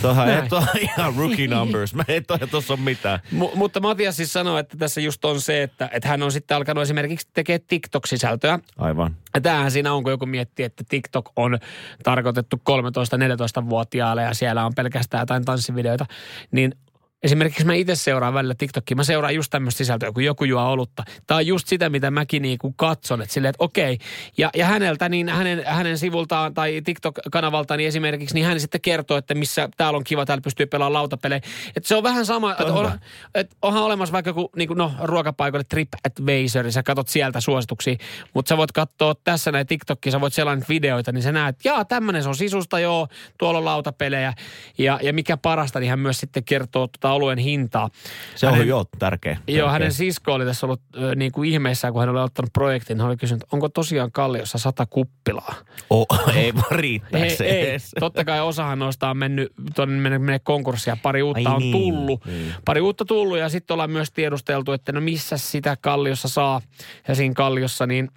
Tuohan 0.01 0.29
ei 0.29 0.49
tuo 0.49 0.63
ihan 0.79 1.15
rookie 1.15 1.47
numbers. 1.47 1.95
Mä 1.95 2.03
ei 2.07 2.21
tuossa 2.51 2.73
ole 2.73 2.81
mitään. 2.81 3.19
M- 3.31 3.55
mutta 3.55 3.79
Matias 3.79 4.17
siis 4.17 4.33
sanoi, 4.33 4.59
että 4.59 4.77
tässä 4.77 5.01
just 5.01 5.25
on 5.25 5.41
se, 5.41 5.63
että, 5.63 5.89
että 5.91 6.09
hän 6.09 6.23
on 6.23 6.31
sitten 6.31 6.57
alkanut 6.57 6.81
esimerkiksi 6.81 7.27
tekemään 7.33 7.61
TikTok-sisältöä. 7.67 8.59
Aivan. 8.77 9.15
Ja 9.33 9.41
tämähän 9.41 9.71
siinä 9.71 9.93
on, 9.93 10.03
kun 10.03 10.11
joku 10.11 10.25
miettii, 10.25 10.65
että 10.65 10.83
TikTok 10.89 11.31
on 11.35 11.59
tarkoitettu 12.03 12.61
13-14-vuotiaille 12.69 14.21
ja 14.21 14.33
siellä 14.33 14.65
on 14.65 14.73
pelkästään 14.75 15.21
jotain 15.21 15.45
tanssivideoita, 15.45 16.05
niin 16.51 16.75
Esimerkiksi 17.23 17.65
mä 17.65 17.73
itse 17.73 17.95
seuraan 17.95 18.33
välillä 18.33 18.55
TikTokia. 18.57 18.95
Mä 18.95 19.03
seuraan 19.03 19.35
just 19.35 19.49
tämmöistä 19.49 19.77
sisältöä, 19.77 20.11
kun 20.11 20.23
joku 20.23 20.43
juo 20.43 20.61
olutta. 20.61 21.03
Tämä 21.27 21.37
on 21.37 21.47
just 21.47 21.67
sitä, 21.67 21.89
mitä 21.89 22.11
mäkin 22.11 22.41
niinku 22.41 22.73
katson. 22.73 23.21
Että 23.21 23.33
silleen, 23.33 23.49
että 23.49 23.63
okei. 23.63 23.97
Ja, 24.37 24.49
ja 24.55 24.65
häneltä, 24.65 25.09
niin 25.09 25.29
hänen, 25.29 25.63
hänen 25.65 25.97
sivultaan 25.97 26.53
tai 26.53 26.81
TikTok-kanavaltaan 26.85 27.77
niin 27.77 27.87
esimerkiksi, 27.87 28.35
niin 28.35 28.45
hän 28.45 28.59
sitten 28.59 28.81
kertoo, 28.81 29.17
että 29.17 29.35
missä 29.35 29.69
täällä 29.77 29.97
on 29.97 30.03
kiva, 30.03 30.25
täällä 30.25 30.41
pystyy 30.41 30.65
pelaamaan 30.65 30.93
lautapelejä. 30.93 31.41
Että 31.75 31.87
se 31.87 31.95
on 31.95 32.03
vähän 32.03 32.25
sama, 32.25 32.51
että 32.51 32.65
on, 32.65 32.91
et 33.35 33.55
onhan 33.61 33.83
olemassa 33.83 34.13
vaikka 34.13 34.33
kun, 34.33 34.49
niin 34.55 34.67
kuin, 34.67 34.77
no, 34.77 34.91
ruokapaikoille 35.03 35.65
TripAdvisor, 35.69 36.71
sä 36.71 36.83
katot 36.83 37.07
sieltä 37.07 37.41
suosituksia. 37.41 37.95
Mutta 38.33 38.49
sä 38.49 38.57
voit 38.57 38.71
katsoa 38.71 39.15
tässä 39.23 39.51
näin 39.51 39.67
TikTokia, 39.67 40.11
sä 40.11 40.21
voit 40.21 40.33
sellainen 40.33 40.65
videoita, 40.69 41.11
niin 41.11 41.23
sä 41.23 41.31
näet, 41.31 41.55
että 41.55 41.69
jaa, 41.69 41.85
tämmöinen 41.85 42.23
se 42.23 42.29
on 42.29 42.35
sisusta, 42.35 42.79
joo, 42.79 43.07
tuolla 43.37 43.59
on 43.59 43.65
lautapelejä. 43.65 44.33
Ja, 44.77 44.99
ja 45.03 45.13
mikä 45.13 45.37
parasta, 45.37 45.79
niin 45.79 45.89
hän 45.89 45.99
myös 45.99 46.19
sitten 46.19 46.43
kertoo 46.43 46.87
tota 46.87 47.10
nostaa 47.11 47.15
oluen 47.15 47.37
hintaa. 47.37 47.89
Se 48.35 48.47
on 48.47 48.53
Hänen- 48.53 48.67
jo 48.67 48.85
tärkeä. 48.99 49.31
Joo, 49.47 49.57
tärkeä. 49.57 49.71
hänen 49.71 49.93
sisko 49.93 50.33
oli 50.33 50.45
tässä 50.45 50.65
ollut 50.65 50.81
ö, 50.97 51.15
niin 51.15 51.31
kuin 51.31 51.49
ihmeessä, 51.49 51.91
kun 51.91 51.99
hän 52.01 52.09
oli 52.09 52.19
ottanut 52.19 52.53
projektin. 52.53 52.99
Hän 52.99 53.07
oli 53.07 53.17
kysynyt, 53.17 53.43
onko 53.51 53.69
tosiaan 53.69 54.11
Kalliossa 54.11 54.57
sata 54.57 54.85
kuppilaa? 54.85 55.55
Oh, 55.89 56.07
ei 56.35 56.55
vaan 56.55 56.71
riittää 56.71 57.23
Ei, 57.23 57.29
se 57.35 57.43
ei. 57.45 57.69
edes. 57.69 57.91
Totta 57.99 58.25
kai 58.25 58.41
osahan 58.41 58.79
noista 58.79 59.09
on 59.09 59.17
mennyt 59.17 59.51
tuonne 59.75 60.19
mene 60.19 60.39
konkurssia. 60.39 60.97
Pari 61.03 61.21
uutta 61.23 61.49
Ai 61.49 61.55
on 61.55 61.59
niin, 61.61 61.71
tullut. 61.71 62.25
niin. 62.25 62.53
Pari 62.65 62.81
uutta 62.81 63.05
tullut 63.05 63.37
ja 63.37 63.49
sitten 63.49 63.73
ollaan 63.73 63.91
myös 63.91 64.11
tiedusteltu, 64.11 64.71
että 64.71 64.91
no 64.91 65.01
missä 65.01 65.37
sitä 65.37 65.77
Kalliossa 65.81 66.27
saa. 66.27 66.61
Ja 67.07 67.15
siinä 67.15 67.33
Kalliossa 67.33 67.87
niin 67.87 68.09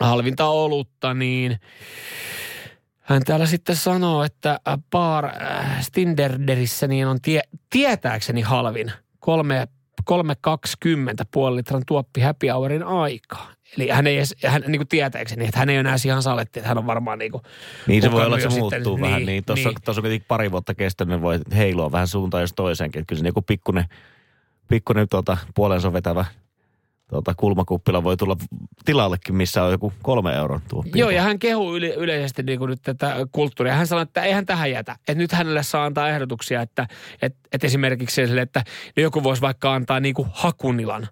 halvinta 0.00 0.46
olutta, 0.48 1.14
niin 1.14 1.60
hän 3.02 3.22
täällä 3.24 3.46
sitten 3.46 3.76
sanoo, 3.76 4.24
että 4.24 4.60
äh, 4.68 4.78
Bar 4.90 5.24
äh, 5.26 5.80
Stinderderissä 5.80 6.86
niin 6.86 7.06
on 7.06 7.20
tie, 7.20 7.42
tietääkseni 7.70 8.40
halvin 8.40 8.92
kolme, 9.20 9.68
3,20 10.10 10.88
puoli 11.32 11.56
litran 11.56 11.82
tuoppi 11.86 12.20
happy 12.20 12.48
hourin 12.48 12.82
aikaa. 12.82 13.52
Eli 13.76 13.88
hän 13.88 14.06
ei 14.06 14.16
edes, 14.16 14.34
hän 14.46 14.62
niin 14.66 14.78
kuin 14.78 14.88
tietääkseni, 14.88 15.44
että 15.44 15.58
hän 15.58 15.70
ei 15.70 15.76
ole 15.76 15.80
enää 15.80 15.96
ihan 16.06 16.22
saletti, 16.22 16.58
että 16.58 16.68
hän 16.68 16.78
on 16.78 16.86
varmaan 16.86 17.18
niin 17.18 17.32
kuin 17.32 17.42
Niin 17.86 18.02
se 18.02 18.12
voi 18.12 18.26
olla, 18.26 18.36
että 18.36 18.50
se 18.50 18.58
muuttuu 18.58 18.96
sitten. 18.96 19.00
vähän. 19.00 19.26
Niin, 19.26 19.44
tuossa, 19.44 19.68
niin. 19.68 19.78
tuossa 19.84 20.00
on 20.00 20.02
kuitenkin 20.02 20.26
pari 20.28 20.50
vuotta 20.50 20.74
kestänyt, 20.74 21.10
niin 21.10 21.22
voi 21.22 21.38
heilua 21.56 21.92
vähän 21.92 22.08
suuntaan 22.08 22.40
jos 22.40 22.52
toiseenkin. 22.52 23.06
Kyllä 23.06 23.20
se 23.20 23.26
joku 23.26 23.42
pikkunen, 23.42 23.84
pikkunen 24.68 25.08
tuota, 25.08 25.36
puolensa 25.54 25.92
vetävä 25.92 26.24
tuota, 27.12 27.34
kulmakuppila 27.34 28.04
voi 28.04 28.16
tulla 28.16 28.36
tilallekin, 28.84 29.34
missä 29.34 29.62
on 29.62 29.72
joku 29.72 29.92
kolme 30.02 30.34
euron 30.34 30.60
tuo. 30.68 30.84
Joo, 30.94 31.10
ja 31.10 31.22
hän 31.22 31.38
kehuu 31.38 31.76
yle, 31.76 31.88
yleisesti 31.88 32.42
niin 32.42 32.58
kuin 32.58 32.68
nyt 32.68 32.82
tätä 32.82 33.16
kulttuuria. 33.32 33.74
Hän 33.74 33.86
sanoi, 33.86 34.02
että 34.02 34.22
eihän 34.22 34.46
tähän 34.46 34.70
jätä. 34.70 34.92
Että 34.92 35.14
nyt 35.14 35.32
hänelle 35.32 35.62
saa 35.62 35.84
antaa 35.84 36.08
ehdotuksia, 36.08 36.62
että, 36.62 36.88
että, 37.22 37.38
että 37.52 37.66
esimerkiksi 37.66 38.26
sille, 38.26 38.40
että 38.40 38.64
no 38.96 39.02
joku 39.02 39.22
voisi 39.22 39.42
vaikka 39.42 39.74
antaa 39.74 40.00
niin 40.00 40.14
kuin 40.14 40.28
Hakunilan 40.32 41.08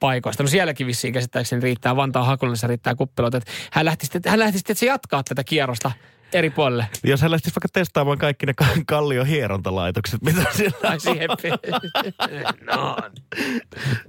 paikoista. 0.00 0.42
No 0.42 0.48
sielläkin 0.48 0.86
vissiin 0.86 1.14
käsittääkseni 1.14 1.62
riittää, 1.62 1.96
Vantaan 1.96 2.26
Hakunilassa 2.26 2.66
riittää 2.66 2.94
kuppiloita. 2.94 3.40
Hän 3.72 3.84
lähti 3.84 4.06
sitten, 4.06 4.30
hän 4.30 4.38
lähti 4.38 4.58
sitten 4.58 4.72
että 4.72 4.80
se 4.80 4.86
jatkaa 4.86 5.22
tätä 5.22 5.44
kierrosta 5.44 5.92
eri 6.34 6.50
puolelle. 6.50 6.86
Jos 7.04 7.22
hän 7.22 7.30
lähtisi 7.30 7.54
vaikka 7.54 7.68
testaamaan 7.72 8.18
kaikki 8.18 8.46
ne 8.46 8.54
ka- 8.54 8.66
kallion 8.86 9.26
hierontalaitokset, 9.26 10.22
mitä 10.22 10.44
siellä 10.56 10.78
Ai 10.82 11.00
siihen. 11.00 11.28
no, 12.60 12.96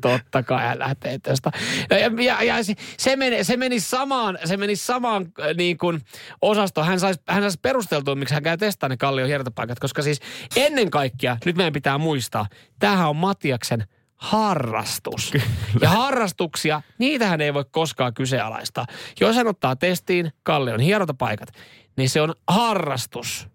totta 0.02 0.44
kai 0.44 0.66
hän 0.66 0.80
lähtee 0.80 1.20
tästä. 1.20 1.52
Ja, 1.90 2.24
ja, 2.24 2.44
ja 2.44 2.64
se, 2.64 2.74
se, 2.98 3.16
meni, 3.16 3.44
se, 3.44 3.58
meni 3.58 3.80
samaan, 3.80 4.38
se 4.46 4.58
meni 4.58 4.76
samaan 4.76 5.26
äh, 5.42 5.56
niin 5.58 5.78
kuin 5.78 6.02
osastoon. 6.42 6.88
Hän 6.88 7.00
saisi, 7.00 7.22
hän 7.28 7.42
saisi 7.44 7.60
perusteltua, 7.62 8.16
miksi 8.16 8.34
hän 8.34 8.44
käy 8.44 8.58
testaamaan 8.58 8.92
ne 8.92 8.98
kallion 8.98 9.28
hiertopaikat. 9.28 9.80
Koska 9.80 10.02
siis 10.02 10.20
ennen 10.56 10.92
kaikkea, 10.92 11.38
nyt 11.46 11.56
meidän 11.56 11.74
pitää 11.74 11.98
muistaa, 11.98 12.48
tämähän 12.80 13.10
on 13.10 13.16
Matiaksen 13.16 13.84
harrastus. 14.16 15.34
Ja 15.82 15.90
harrastuksia, 15.90 16.82
niitähän 16.98 17.42
ei 17.42 17.54
voi 17.54 17.66
koskaan 17.72 18.14
kyseenalaistaa. 18.14 18.86
Jos 19.20 19.36
hän 19.36 19.48
ottaa 19.48 19.76
testiin 19.76 20.32
kallion 20.44 20.80
hierotapaikat, 20.80 21.50
niin 21.98 22.10
se 22.10 22.22
on 22.22 22.34
harrastus 22.48 23.48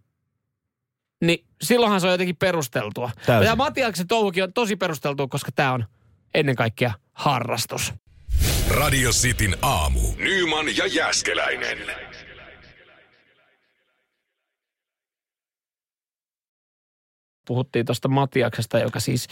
niin 1.20 1.44
silloinhan 1.62 2.00
se 2.00 2.06
on 2.06 2.12
jotenkin 2.12 2.36
perusteltua. 2.36 3.10
Täysin. 3.26 3.46
Ja 3.46 3.56
Matiaksen 3.56 4.06
touhukin 4.06 4.44
on 4.44 4.52
tosi 4.52 4.76
perusteltua, 4.76 5.26
koska 5.28 5.52
tämä 5.52 5.72
on 5.72 5.84
ennen 6.34 6.56
kaikkea 6.56 6.92
harrastus. 7.12 7.94
Radio 8.70 9.10
Cityn 9.10 9.56
aamu. 9.62 10.00
Nyman 10.16 10.76
ja 10.76 10.86
Jäskeläinen. 10.86 11.78
Puhuttiin 17.46 17.86
tuosta 17.86 18.08
Matiaksesta, 18.08 18.78
joka 18.78 19.00
siis 19.00 19.28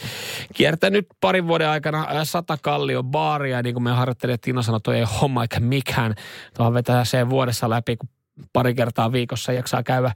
kiertänyt 0.55 1.07
parin 1.21 1.47
vuoden 1.47 1.69
aikana 1.69 2.25
sata 2.25 2.57
kallion 2.61 3.05
baaria. 3.05 3.61
Niin 3.61 3.75
kuin 3.75 3.83
me 3.83 3.91
harjoittelijat 3.91 4.41
Tina 4.41 4.61
sanoi, 4.61 4.81
toi 4.81 4.97
ei 4.97 5.05
homma 5.21 5.41
eikä 5.41 5.59
mikään. 5.59 6.15
Tuohon 6.57 6.73
vetää 6.73 7.05
se 7.05 7.29
vuodessa 7.29 7.69
läpi, 7.69 7.97
kun 7.97 8.09
pari 8.53 8.73
kertaa 8.73 9.11
viikossa 9.11 9.53
jaksaa 9.53 9.83
käydä, 9.83 10.11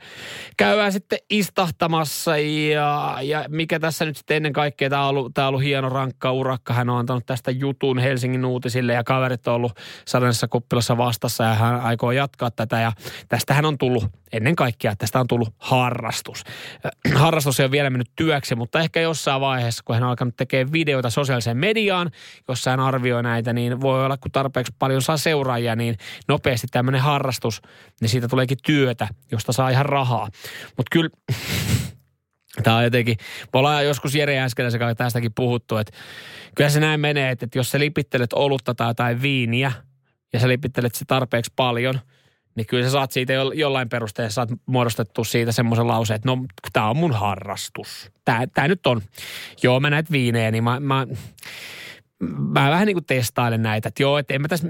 käydään 0.57 0.91
sitten 0.91 1.19
istahtamassa. 1.29 2.37
Ja, 2.37 3.17
ja 3.21 3.45
mikä 3.47 3.79
tässä 3.79 4.05
nyt 4.05 4.17
sitten 4.17 4.37
ennen 4.37 4.53
kaikkea, 4.53 4.89
tämä 4.89 5.03
on, 5.03 5.09
ollut, 5.09 5.33
tämä 5.33 5.47
on 5.47 5.49
ollut 5.49 5.63
hieno 5.63 5.89
rankka 5.89 6.31
urakka, 6.31 6.73
hän 6.73 6.89
on 6.89 6.99
antanut 6.99 7.25
tästä 7.25 7.51
jutun 7.51 7.99
Helsingin 7.99 8.45
uutisille 8.45 8.93
ja 8.93 9.03
kaverit 9.03 9.47
on 9.47 9.53
ollut 9.53 9.79
sadannessa 10.07 10.47
kuppilassa 10.47 10.97
vastassa 10.97 11.43
ja 11.43 11.53
hän 11.53 11.81
aikoo 11.81 12.11
jatkaa 12.11 12.51
tätä. 12.51 12.79
Ja 12.79 12.91
tästähän 13.29 13.65
on 13.65 13.77
tullut 13.77 14.03
ennen 14.33 14.55
kaikkea, 14.55 14.95
tästä 14.95 15.19
on 15.19 15.27
tullut 15.27 15.49
harrastus. 15.57 16.43
Äh, 16.85 17.13
Harrastus 17.23 17.59
ei 17.59 17.63
ole 17.63 17.71
vielä 17.71 17.89
mennyt 17.89 18.11
työksi, 18.15 18.55
mutta 18.55 18.79
ehkä 18.79 19.01
jossain 19.01 19.41
vaiheessa, 19.41 19.83
kun 19.85 19.95
hän 19.95 20.03
on 20.03 20.09
alkanut 20.09 20.35
tekemään 20.35 20.73
videoita 20.73 21.09
sosiaaliseen 21.09 21.57
mediaan, 21.57 22.11
jossa 22.47 22.71
hän 22.71 22.79
arvioi 22.79 23.23
näitä, 23.23 23.53
niin 23.53 23.81
voi 23.81 24.05
olla, 24.05 24.17
kun 24.17 24.31
tarpeeksi 24.31 24.73
paljon 24.79 25.01
saa 25.01 25.17
seuraajia, 25.17 25.75
niin 25.75 25.97
nopeasti 26.27 26.67
tämmöinen 26.71 27.01
harrastus, 27.01 27.61
niin 28.01 28.09
siitä 28.09 28.27
tuleekin 28.27 28.57
työtä, 28.63 29.07
josta 29.31 29.51
saa 29.51 29.69
ihan 29.69 29.85
rahaa. 29.85 30.27
Mutta 30.77 30.89
kyllä 30.91 31.09
Tämä 32.63 32.77
on 32.77 32.83
jotenkin, 32.83 33.17
me 33.53 33.59
ollaan 33.59 33.85
joskus 33.85 34.15
Jere 34.15 34.39
Äskeläisen 34.39 34.79
kanssa 34.79 34.95
tästäkin 34.95 35.33
puhuttu, 35.33 35.77
että 35.77 35.93
kyllä 36.55 36.69
se 36.69 36.79
näin 36.79 36.99
menee, 36.99 37.31
että 37.31 37.45
että 37.45 37.57
jos 37.57 37.71
sä 37.71 37.79
lipittelet 37.79 38.33
olutta 38.33 38.75
tai 38.75 38.89
jotain 38.89 39.21
viiniä 39.21 39.71
ja 40.33 40.39
sä 40.39 40.47
lipittelet 40.47 40.95
se 40.95 41.05
tarpeeksi 41.05 41.51
paljon, 41.55 41.99
niin 42.55 42.67
kyllä 42.67 42.83
sä 42.83 42.89
saat 42.89 43.11
siitä 43.11 43.33
jo- 43.33 43.51
jollain 43.51 43.89
perusteella, 43.89 44.29
saat 44.29 44.49
muodostettu 44.65 45.23
siitä 45.23 45.51
semmoisen 45.51 45.87
lauseen, 45.87 46.15
että 46.15 46.29
no 46.29 46.45
tämä 46.73 46.89
on 46.89 46.97
mun 46.97 47.13
harrastus. 47.13 48.11
Tämä, 48.25 48.47
tämä 48.53 48.67
nyt 48.67 48.87
on. 48.87 49.01
Joo, 49.63 49.79
mä 49.79 49.89
näet 49.89 50.11
viinejä, 50.11 50.51
niin 50.51 50.63
mä, 50.63 50.79
mä, 50.79 51.07
mä 52.53 52.69
vähän 52.69 52.85
niin 52.85 52.95
kuin 52.95 53.05
testailen 53.05 53.61
näitä, 53.61 53.87
että 53.87 54.03
joo, 54.03 54.17
että 54.17 54.33
en 54.33 54.41
mä 54.41 54.47
tässä 54.47 54.67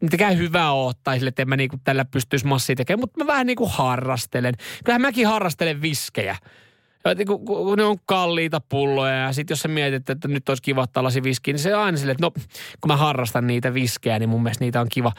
mitenkään 0.00 0.38
hyvää 0.38 0.72
ole, 0.72 0.94
tai 1.04 1.18
sille, 1.18 1.28
että 1.28 1.42
en 1.42 1.48
mä 1.48 1.56
niin 1.56 1.70
kuin 1.70 1.80
tällä 1.84 2.04
pystyisi 2.04 2.46
massia 2.46 2.76
tekemään, 2.76 3.00
mutta 3.00 3.24
mä 3.24 3.26
vähän 3.26 3.46
niin 3.46 3.56
kuin 3.56 3.70
harrastelen. 3.70 4.54
Kyllähän 4.84 5.02
mäkin 5.02 5.26
harrastelen 5.26 5.82
viskejä. 5.82 6.36
Kun, 7.26 7.44
kun 7.44 7.78
ne 7.78 7.84
on 7.84 7.96
kalliita 8.06 8.60
pulloja 8.68 9.14
ja 9.14 9.32
sitten 9.32 9.52
jos 9.52 9.60
sä 9.60 9.68
mietit, 9.68 10.10
että 10.10 10.28
nyt 10.28 10.48
olisi 10.48 10.62
kiva 10.62 10.86
lasi 10.96 11.22
viskiä, 11.22 11.52
niin 11.52 11.58
se 11.58 11.76
on 11.76 11.82
aina 11.82 11.98
silleen, 11.98 12.12
että 12.12 12.26
no 12.26 12.30
kun 12.80 12.88
mä 12.88 12.96
harrastan 12.96 13.46
niitä 13.46 13.74
viskejä, 13.74 14.18
niin 14.18 14.28
mun 14.28 14.42
mielestä 14.42 14.64
niitä 14.64 14.80
on 14.80 14.88
kiva, 14.88 15.12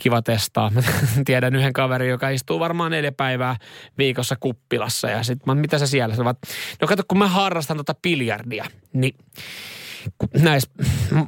kiva 0.00 0.22
testaa. 0.22 0.70
Mä 0.70 0.82
tiedän 1.24 1.56
yhden 1.56 1.72
kaverin, 1.72 2.10
joka 2.10 2.28
istuu 2.28 2.60
varmaan 2.60 2.90
neljä 2.90 3.12
päivää 3.12 3.56
viikossa 3.98 4.36
kuppilassa 4.40 5.10
ja 5.10 5.22
sitten 5.22 5.58
mitä 5.58 5.78
sä 5.78 5.86
siellä? 5.86 6.16
Sä 6.16 6.22
no 6.24 6.88
kato, 6.88 7.02
kun 7.08 7.18
mä 7.18 7.28
harrastan 7.28 7.76
tota 7.76 7.94
biljardia, 8.02 8.64
niin 8.92 9.14
näis, 10.42 10.70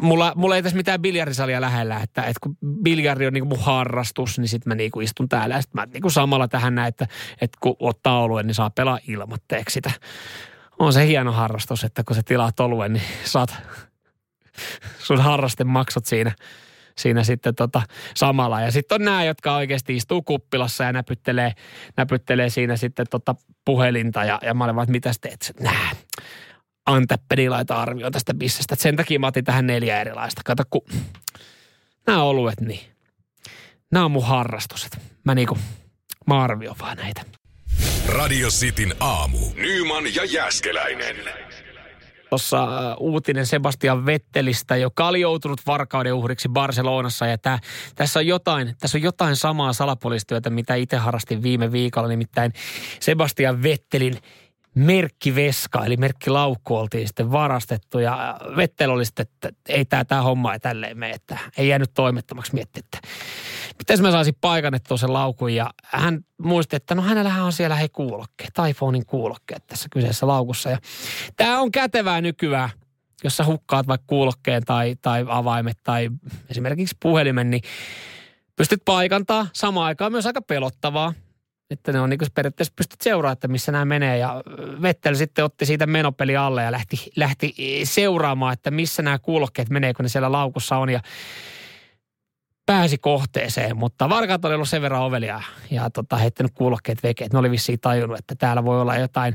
mulla, 0.01 0.33
mulla 0.37 0.57
ei 0.57 0.63
tässä 0.63 0.77
mitään 0.77 1.03
biljardisalia 1.03 1.61
lähellä, 1.61 2.01
että, 2.03 2.23
että 2.23 2.41
kun 2.43 2.57
biljardi 2.83 3.27
on 3.27 3.33
niinku 3.33 3.49
mun 3.49 3.65
harrastus, 3.65 4.39
niin 4.39 4.49
sitten 4.49 4.71
mä 4.71 4.75
niinku 4.75 5.01
istun 5.01 5.29
täällä 5.29 5.55
ja 5.55 5.63
sitten 5.63 5.81
mä 5.81 5.87
niinku 5.93 6.11
samalla 6.11 6.49
tähän 6.49 6.75
näin, 6.75 6.89
että, 6.89 7.07
että 7.41 7.59
kun 7.61 7.77
ottaa 7.79 8.21
oluen, 8.21 8.47
niin 8.47 8.55
saa 8.55 8.71
pelaa 8.71 8.99
ilmatteeksi 9.09 9.75
sitä. 9.75 9.91
On 10.79 10.93
se 10.93 11.07
hieno 11.07 11.33
harrastus, 11.33 11.85
että 11.85 12.05
kun 12.05 12.17
sä 12.17 12.23
tilaat 12.23 12.61
oluen, 12.61 12.93
niin 12.93 13.05
saat 13.25 13.55
sun 14.99 15.21
harrasten 15.21 15.67
maksut 15.67 16.07
siinä, 16.07 16.33
siinä 16.99 17.25
sitten 17.25 17.55
tota 17.55 17.83
samalla. 18.15 18.61
Ja 18.61 18.71
sitten 18.71 18.95
on 18.95 19.05
nämä, 19.05 19.25
jotka 19.25 19.57
oikeasti 19.57 19.97
istuu 19.97 20.23
kuppilassa 20.23 20.85
ja 20.85 20.93
näpyttelee, 20.93 21.53
näpyttelee 21.97 22.51
siinä 22.51 22.77
sitten 22.77 23.07
tota 23.11 23.35
puhelinta. 23.65 24.25
Ja, 24.25 24.39
ja 24.43 24.55
mä 24.55 24.65
olen 24.65 24.77
vaan, 24.77 24.85
että 24.85 24.93
mitäs 24.93 25.19
teet? 25.21 25.53
Nää 25.61 25.91
Antappeni 26.87 27.49
laita 27.49 27.81
arvio 27.81 28.11
tästä 28.11 28.35
bissestä. 28.35 28.75
Et 28.75 28.81
sen 28.81 28.97
takia 28.97 29.19
mä 29.19 29.27
otin 29.27 29.45
tähän 29.45 29.67
neljä 29.67 30.01
erilaista. 30.01 30.43
Kato, 30.45 30.63
kun 30.71 30.83
nämä 32.07 32.23
oluet, 32.23 32.61
niin 32.61 32.81
nämä 33.93 34.05
on 34.05 34.11
mun 34.11 34.27
harrastukset. 34.27 34.99
Mä 35.25 35.35
niinku, 35.35 35.59
mä 36.27 36.43
arvioin 36.43 36.79
vaan 36.79 36.97
näitä. 36.97 37.23
Radio 38.09 38.49
Cityn 38.49 38.95
aamu. 39.01 39.39
Nyman 39.55 40.15
ja 40.15 40.25
Jäskeläinen. 40.25 41.17
Tuossa 42.31 42.63
äh, 42.63 42.97
uutinen 42.99 43.47
Sebastian 43.47 44.07
Vettelistä, 44.07 44.77
joka 44.77 45.09
oli 45.09 45.21
joutunut 45.21 45.61
varkauden 45.67 46.15
uhriksi 46.15 46.49
Barcelonassa. 46.49 47.27
Ja 47.27 47.39
tää, 47.39 47.59
tässä, 47.95 48.19
on 48.19 48.27
jotain, 48.27 48.75
tässä 48.81 48.99
on 48.99 49.03
jotain 49.03 49.37
samaa 49.37 49.73
salapoliistyötä, 49.73 50.51
mitä 50.51 50.75
itse 50.75 50.97
harrastin 50.97 51.43
viime 51.43 51.73
viikolla. 51.73 52.09
Nimittäin 52.09 52.53
Sebastian 53.01 53.63
Vettelin 53.63 54.19
merkkiveska, 54.77 55.85
eli 55.85 55.97
merkkilaukku 55.97 56.77
oltiin 56.77 57.07
sitten 57.07 57.33
varastettu. 57.33 57.99
Ja 57.99 58.41
Vettel 58.57 58.91
oli 58.91 59.05
sitten, 59.05 59.27
että 59.27 59.51
ei 59.69 59.85
tämä 59.85 60.05
tää 60.05 60.23
homma 60.23 60.53
ei 60.53 60.61
tälleen 60.61 60.99
mene, 60.99 61.15
että 61.15 61.39
ei 61.59 61.69
jäänyt 61.69 61.91
toimettomaksi 61.95 62.55
miettiä, 62.55 62.83
että 62.85 63.09
miten 63.79 64.03
mä 64.03 64.11
saisin 64.11 64.37
paikannettua 64.41 64.97
sen 64.97 65.13
laukun. 65.13 65.55
Ja 65.55 65.71
hän 65.85 66.21
muisti, 66.43 66.77
että 66.77 66.95
no 66.95 67.03
hänellähän 67.03 67.45
on 67.45 67.53
siellä 67.53 67.77
hei 67.77 67.89
kuulokkeet, 67.89 68.53
iPhonein 68.69 69.07
kuulokkeet 69.07 69.67
tässä 69.67 69.89
kyseessä 69.93 70.27
laukussa. 70.27 70.71
Ja 70.71 70.79
tämä 71.37 71.61
on 71.61 71.73
kätevää 71.73 72.21
nykyään, 72.21 72.71
jos 73.25 73.37
sä 73.37 73.45
hukkaat 73.45 73.87
vaikka 73.87 74.05
kuulokkeen 74.07 74.65
tai, 74.65 74.97
tai 75.03 75.25
avaimet 75.29 75.79
tai 75.85 76.11
esimerkiksi 76.51 76.97
puhelimen, 77.03 77.51
niin 77.51 77.63
pystyt 78.57 78.83
paikantaa 78.85 79.47
samaan 79.53 79.87
aikaan 79.87 80.13
myös 80.13 80.27
aika 80.27 80.43
pelottavaa. 80.43 81.13
Että 81.71 81.93
ne 81.93 82.01
on 82.01 82.11
niin 82.11 82.21
periaatteessa 82.35 82.73
pystyt 82.77 83.01
seuraamaan, 83.01 83.33
että 83.33 83.49
missä 83.49 83.73
nämä 83.73 83.85
menee. 83.85 84.19
Ja 84.19 84.43
Vettel 84.83 85.15
sitten 85.15 85.45
otti 85.45 85.67
siitä 85.67 85.87
menopeli 85.87 86.37
alle 86.37 86.63
ja 86.63 86.73
lähti, 86.73 87.13
lähti 87.17 87.55
seuraamaan, 87.85 88.53
että 88.53 88.71
missä 88.71 89.03
nämä 89.03 89.19
kuulokkeet 89.19 89.71
menee, 89.71 89.95
kun 89.95 90.03
ne 90.03 90.09
siellä 90.09 90.33
laukussa 90.33 90.77
on. 90.77 90.91
Ja 90.91 91.01
pääsi 92.67 92.99
kohteeseen, 92.99 93.77
mutta 93.77 94.09
varkaat 94.09 94.45
oli 94.45 94.55
ollut 94.55 94.69
sen 94.69 94.83
verran 94.83 95.03
ovelia 95.03 95.43
ja 95.71 95.91
tota, 95.91 96.17
heittänyt 96.17 96.53
kuulokkeet 96.55 97.03
vekeet. 97.03 97.33
Ne 97.33 97.39
oli 97.39 97.51
vissiin 97.51 97.81
tajunnut, 97.81 98.19
että 98.19 98.35
täällä 98.35 98.65
voi 98.65 98.81
olla 98.81 98.97
jotain 98.97 99.35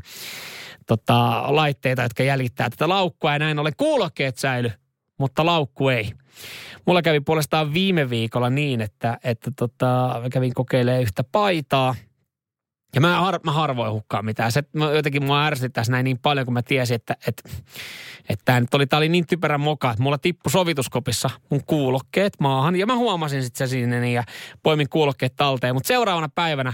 tota, 0.87 1.43
laitteita, 1.47 2.01
jotka 2.01 2.23
jäljittää 2.23 2.69
tätä 2.69 2.89
laukkua 2.89 3.33
ja 3.33 3.39
näin 3.39 3.59
ollen 3.59 3.75
kuulokkeet 3.77 4.37
säily, 4.37 4.71
mutta 5.19 5.45
laukku 5.45 5.89
ei. 5.89 6.11
Mulla 6.85 7.01
kävi 7.01 7.19
puolestaan 7.19 7.73
viime 7.73 8.09
viikolla 8.09 8.49
niin, 8.49 8.81
että, 8.81 9.17
että 9.23 9.51
tota, 9.55 10.21
kävin 10.31 10.53
kokeilemaan 10.53 11.01
yhtä 11.01 11.23
paitaa– 11.23 11.95
ja 12.95 13.01
mä, 13.01 13.19
har, 13.19 13.39
mä 13.43 13.51
harvoin 13.51 13.93
hukkaan 13.93 14.25
mitään. 14.25 14.51
Se, 14.51 14.63
mä, 14.73 14.91
jotenkin 14.91 15.25
mua 15.25 15.45
ärsyttäisi 15.45 15.91
näin 15.91 16.03
niin 16.03 16.19
paljon, 16.19 16.45
kun 16.45 16.53
mä 16.53 16.61
tiesin, 16.61 16.95
että, 16.95 17.15
että, 17.27 17.49
että 18.29 18.45
tämä 18.45 18.59
nyt 18.59 18.73
oli, 18.73 18.87
tää 18.87 18.97
oli 18.97 19.09
niin 19.09 19.27
typerä 19.27 19.57
moka, 19.57 19.91
että 19.91 20.03
mulla 20.03 20.17
tippu 20.17 20.49
sovituskopissa 20.49 21.29
mun 21.49 21.61
kuulokkeet 21.65 22.33
maahan. 22.39 22.75
Ja 22.75 22.85
mä 22.85 22.95
huomasin 22.95 23.43
sitten 23.43 23.67
se 23.67 23.71
sinne 23.71 23.99
niin, 23.99 24.13
ja 24.13 24.23
poimin 24.63 24.89
kuulokkeet 24.89 25.35
talteen. 25.35 25.75
Mutta 25.75 25.87
seuraavana 25.87 26.29
päivänä 26.35 26.73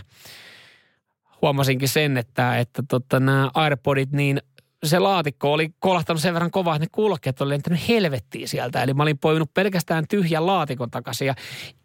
huomasinkin 1.41 1.89
sen, 1.89 2.17
että, 2.17 2.57
että 2.57 2.83
tota, 2.87 3.19
nämä 3.19 3.51
AirPodit, 3.53 4.11
niin 4.11 4.41
se 4.83 4.99
laatikko 4.99 5.53
oli 5.53 5.69
kolahtanut 5.79 6.21
sen 6.21 6.33
verran 6.33 6.51
kovaa, 6.51 6.75
että 6.75 6.85
ne 6.85 6.89
kuulokkeet 6.91 7.41
oli 7.41 7.49
lentänyt 7.49 7.87
helvettiin 7.87 8.47
sieltä. 8.47 8.83
Eli 8.83 8.93
mä 8.93 9.03
olin 9.03 9.17
poiminut 9.17 9.53
pelkästään 9.53 10.07
tyhjän 10.09 10.45
laatikon 10.45 10.91
takaisin. 10.91 11.27
Ja 11.27 11.35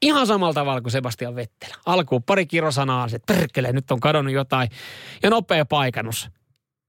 ihan 0.02 0.26
samalla 0.26 0.54
tavalla 0.54 0.80
kuin 0.80 0.92
Sebastian 0.92 1.37
Vettelä. 1.37 1.75
Alkuun 1.87 2.22
pari 2.22 2.46
kirosanaa, 2.46 3.08
että 3.12 3.34
perkele, 3.34 3.72
nyt 3.72 3.90
on 3.90 4.00
kadonnut 4.00 4.34
jotain. 4.34 4.68
Ja 5.22 5.30
nopea 5.30 5.64
paikannus. 5.64 6.30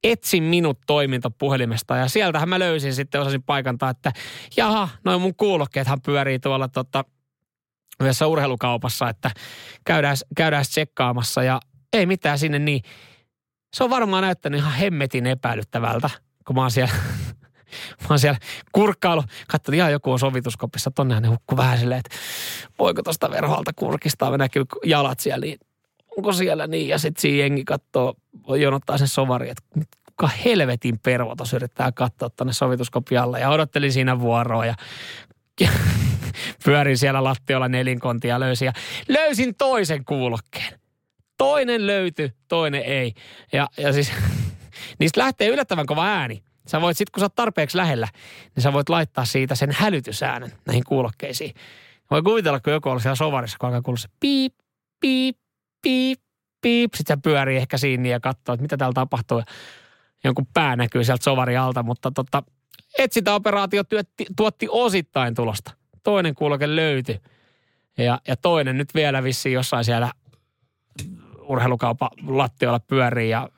Etsin 0.03 0.43
minut 0.43 0.79
toiminta 0.87 1.29
puhelimesta 1.29 1.95
ja 1.95 2.07
sieltähän 2.07 2.49
mä 2.49 2.59
löysin 2.59 2.93
sitten, 2.93 3.21
osasin 3.21 3.43
paikantaa, 3.43 3.89
että 3.89 4.11
jaha, 4.57 4.89
noin 5.05 5.21
mun 5.21 5.35
kuulokkeethan 5.35 6.01
pyörii 6.01 6.39
tuolla 6.39 6.67
tota, 6.67 7.05
yhdessä 8.01 8.27
urheilukaupassa, 8.27 9.09
että 9.09 9.31
käydään, 9.85 10.17
käydään 10.35 10.63
tsekkaamassa 10.63 11.43
ja 11.43 11.59
ei 11.93 12.05
mitään 12.05 12.39
sinne 12.39 12.59
niin 12.59 12.81
se 13.73 13.83
on 13.83 13.89
varmaan 13.89 14.23
näyttänyt 14.23 14.59
ihan 14.59 14.73
hemmetin 14.73 15.25
epäilyttävältä, 15.25 16.09
kun 16.47 16.55
mä 16.55 16.61
oon 16.61 16.71
siellä, 16.71 16.93
mä 18.01 18.07
oon 18.09 18.19
siellä 18.19 18.39
kurkkailu. 18.71 19.23
Katsoin, 19.47 19.75
ihan 19.75 19.91
joku 19.91 20.11
on 20.11 20.19
sovituskopissa, 20.19 20.91
tonnehan 20.91 21.23
ne 21.23 21.29
hukkuu 21.29 21.57
vähän 21.57 21.77
silleen, 21.77 21.99
että 21.99 22.15
voiko 22.79 23.03
tuosta 23.03 23.31
verhoalta 23.31 23.71
kurkistaa, 23.75 24.31
me 24.31 24.37
näkyy 24.37 24.65
jalat 24.85 25.19
siellä, 25.19 25.45
niin 25.45 25.59
onko 26.17 26.33
siellä 26.33 26.67
niin? 26.67 26.87
Ja 26.87 26.97
sitten 26.97 27.21
siinä 27.21 27.37
jengi 27.37 27.63
katsoo, 27.63 28.13
jonottaa 28.59 28.97
sen 28.97 29.07
sovari, 29.07 29.49
että 29.49 29.63
kuka 30.05 30.27
helvetin 30.45 30.99
pervo 30.99 31.35
tuossa 31.35 31.55
yrittää 31.55 31.91
katsoa 31.91 32.29
tuonne 32.29 32.53
sovituskopialle. 32.53 33.39
Ja 33.39 33.49
odottelin 33.49 33.93
siinä 33.93 34.19
vuoroa 34.19 34.65
ja 34.65 34.75
pyörin 36.65 36.97
siellä 36.97 37.23
lattiolla 37.23 37.67
nelinkontia 37.67 38.39
löysin 38.39 38.65
ja 38.65 38.73
löysin 39.07 39.55
toisen 39.55 40.05
kuulokkeen. 40.05 40.82
Toinen 41.43 41.87
löytyi, 41.87 42.31
toinen 42.47 42.81
ei. 42.81 43.13
Ja, 43.51 43.67
ja 43.77 43.93
siis 43.93 44.11
niistä 44.99 45.21
lähtee 45.21 45.47
yllättävän 45.47 45.85
kova 45.85 46.05
ääni. 46.05 46.43
Sä 46.67 46.81
voit 46.81 46.97
sitten, 46.97 47.11
kun 47.11 47.19
sä 47.19 47.25
oot 47.25 47.35
tarpeeksi 47.35 47.77
lähellä, 47.77 48.07
niin 48.55 48.63
sä 48.63 48.73
voit 48.73 48.89
laittaa 48.89 49.25
siitä 49.25 49.55
sen 49.55 49.71
hälytysäänen 49.71 50.51
näihin 50.65 50.83
kuulokkeisiin. 50.87 51.55
Voi 52.11 52.21
kuvitella, 52.21 52.59
kun 52.59 52.73
joku 52.73 52.89
on 52.89 53.01
siellä 53.01 53.15
sovarissa, 53.15 53.57
kun 53.59 53.67
alkaa 53.67 53.81
kuulla 53.81 53.99
se 53.99 54.07
piip, 54.19 54.53
piip, 54.99 55.37
piip, 55.81 56.19
piip. 56.61 56.93
Sitten 56.93 57.17
se 57.17 57.21
pyörii 57.21 57.57
ehkä 57.57 57.77
siinä 57.77 58.09
ja 58.09 58.19
katsoo, 58.19 58.53
että 58.53 58.61
mitä 58.61 58.77
täällä 58.77 58.93
tapahtuu. 58.93 59.43
Jonkun 60.23 60.47
pää 60.53 60.75
näkyy 60.75 61.03
sieltä 61.03 61.23
sovari 61.23 61.57
alta, 61.57 61.83
mutta 61.83 62.11
tota, 62.11 62.43
etsintäoperaatio 62.97 63.83
työtti, 63.83 64.25
tuotti 64.37 64.67
osittain 64.69 65.35
tulosta. 65.35 65.71
Toinen 66.03 66.35
kuuloke 66.35 66.75
löytyi. 66.75 67.21
Ja, 67.97 68.19
ja 68.27 68.35
toinen 68.35 68.77
nyt 68.77 68.95
vielä 68.95 69.23
vissiin 69.23 69.53
jossain 69.53 69.85
siellä 69.85 70.11
urheilukaupan 71.43 72.09
lattioilla 72.27 72.79
pyörii 72.79 73.29
ja 73.29 73.49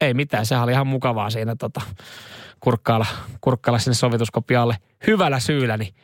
ei 0.00 0.14
mitään, 0.14 0.46
sehän 0.46 0.64
oli 0.64 0.72
ihan 0.72 0.86
mukavaa 0.86 1.30
siinä 1.30 1.56
tota, 1.56 1.80
kurkkailla, 2.60 3.06
kurkkailla 3.40 3.78
sinne 3.78 3.94
sovituskopialle 3.94 4.76
hyvällä 5.06 5.40
syyllä, 5.40 5.76
niin 5.76 5.94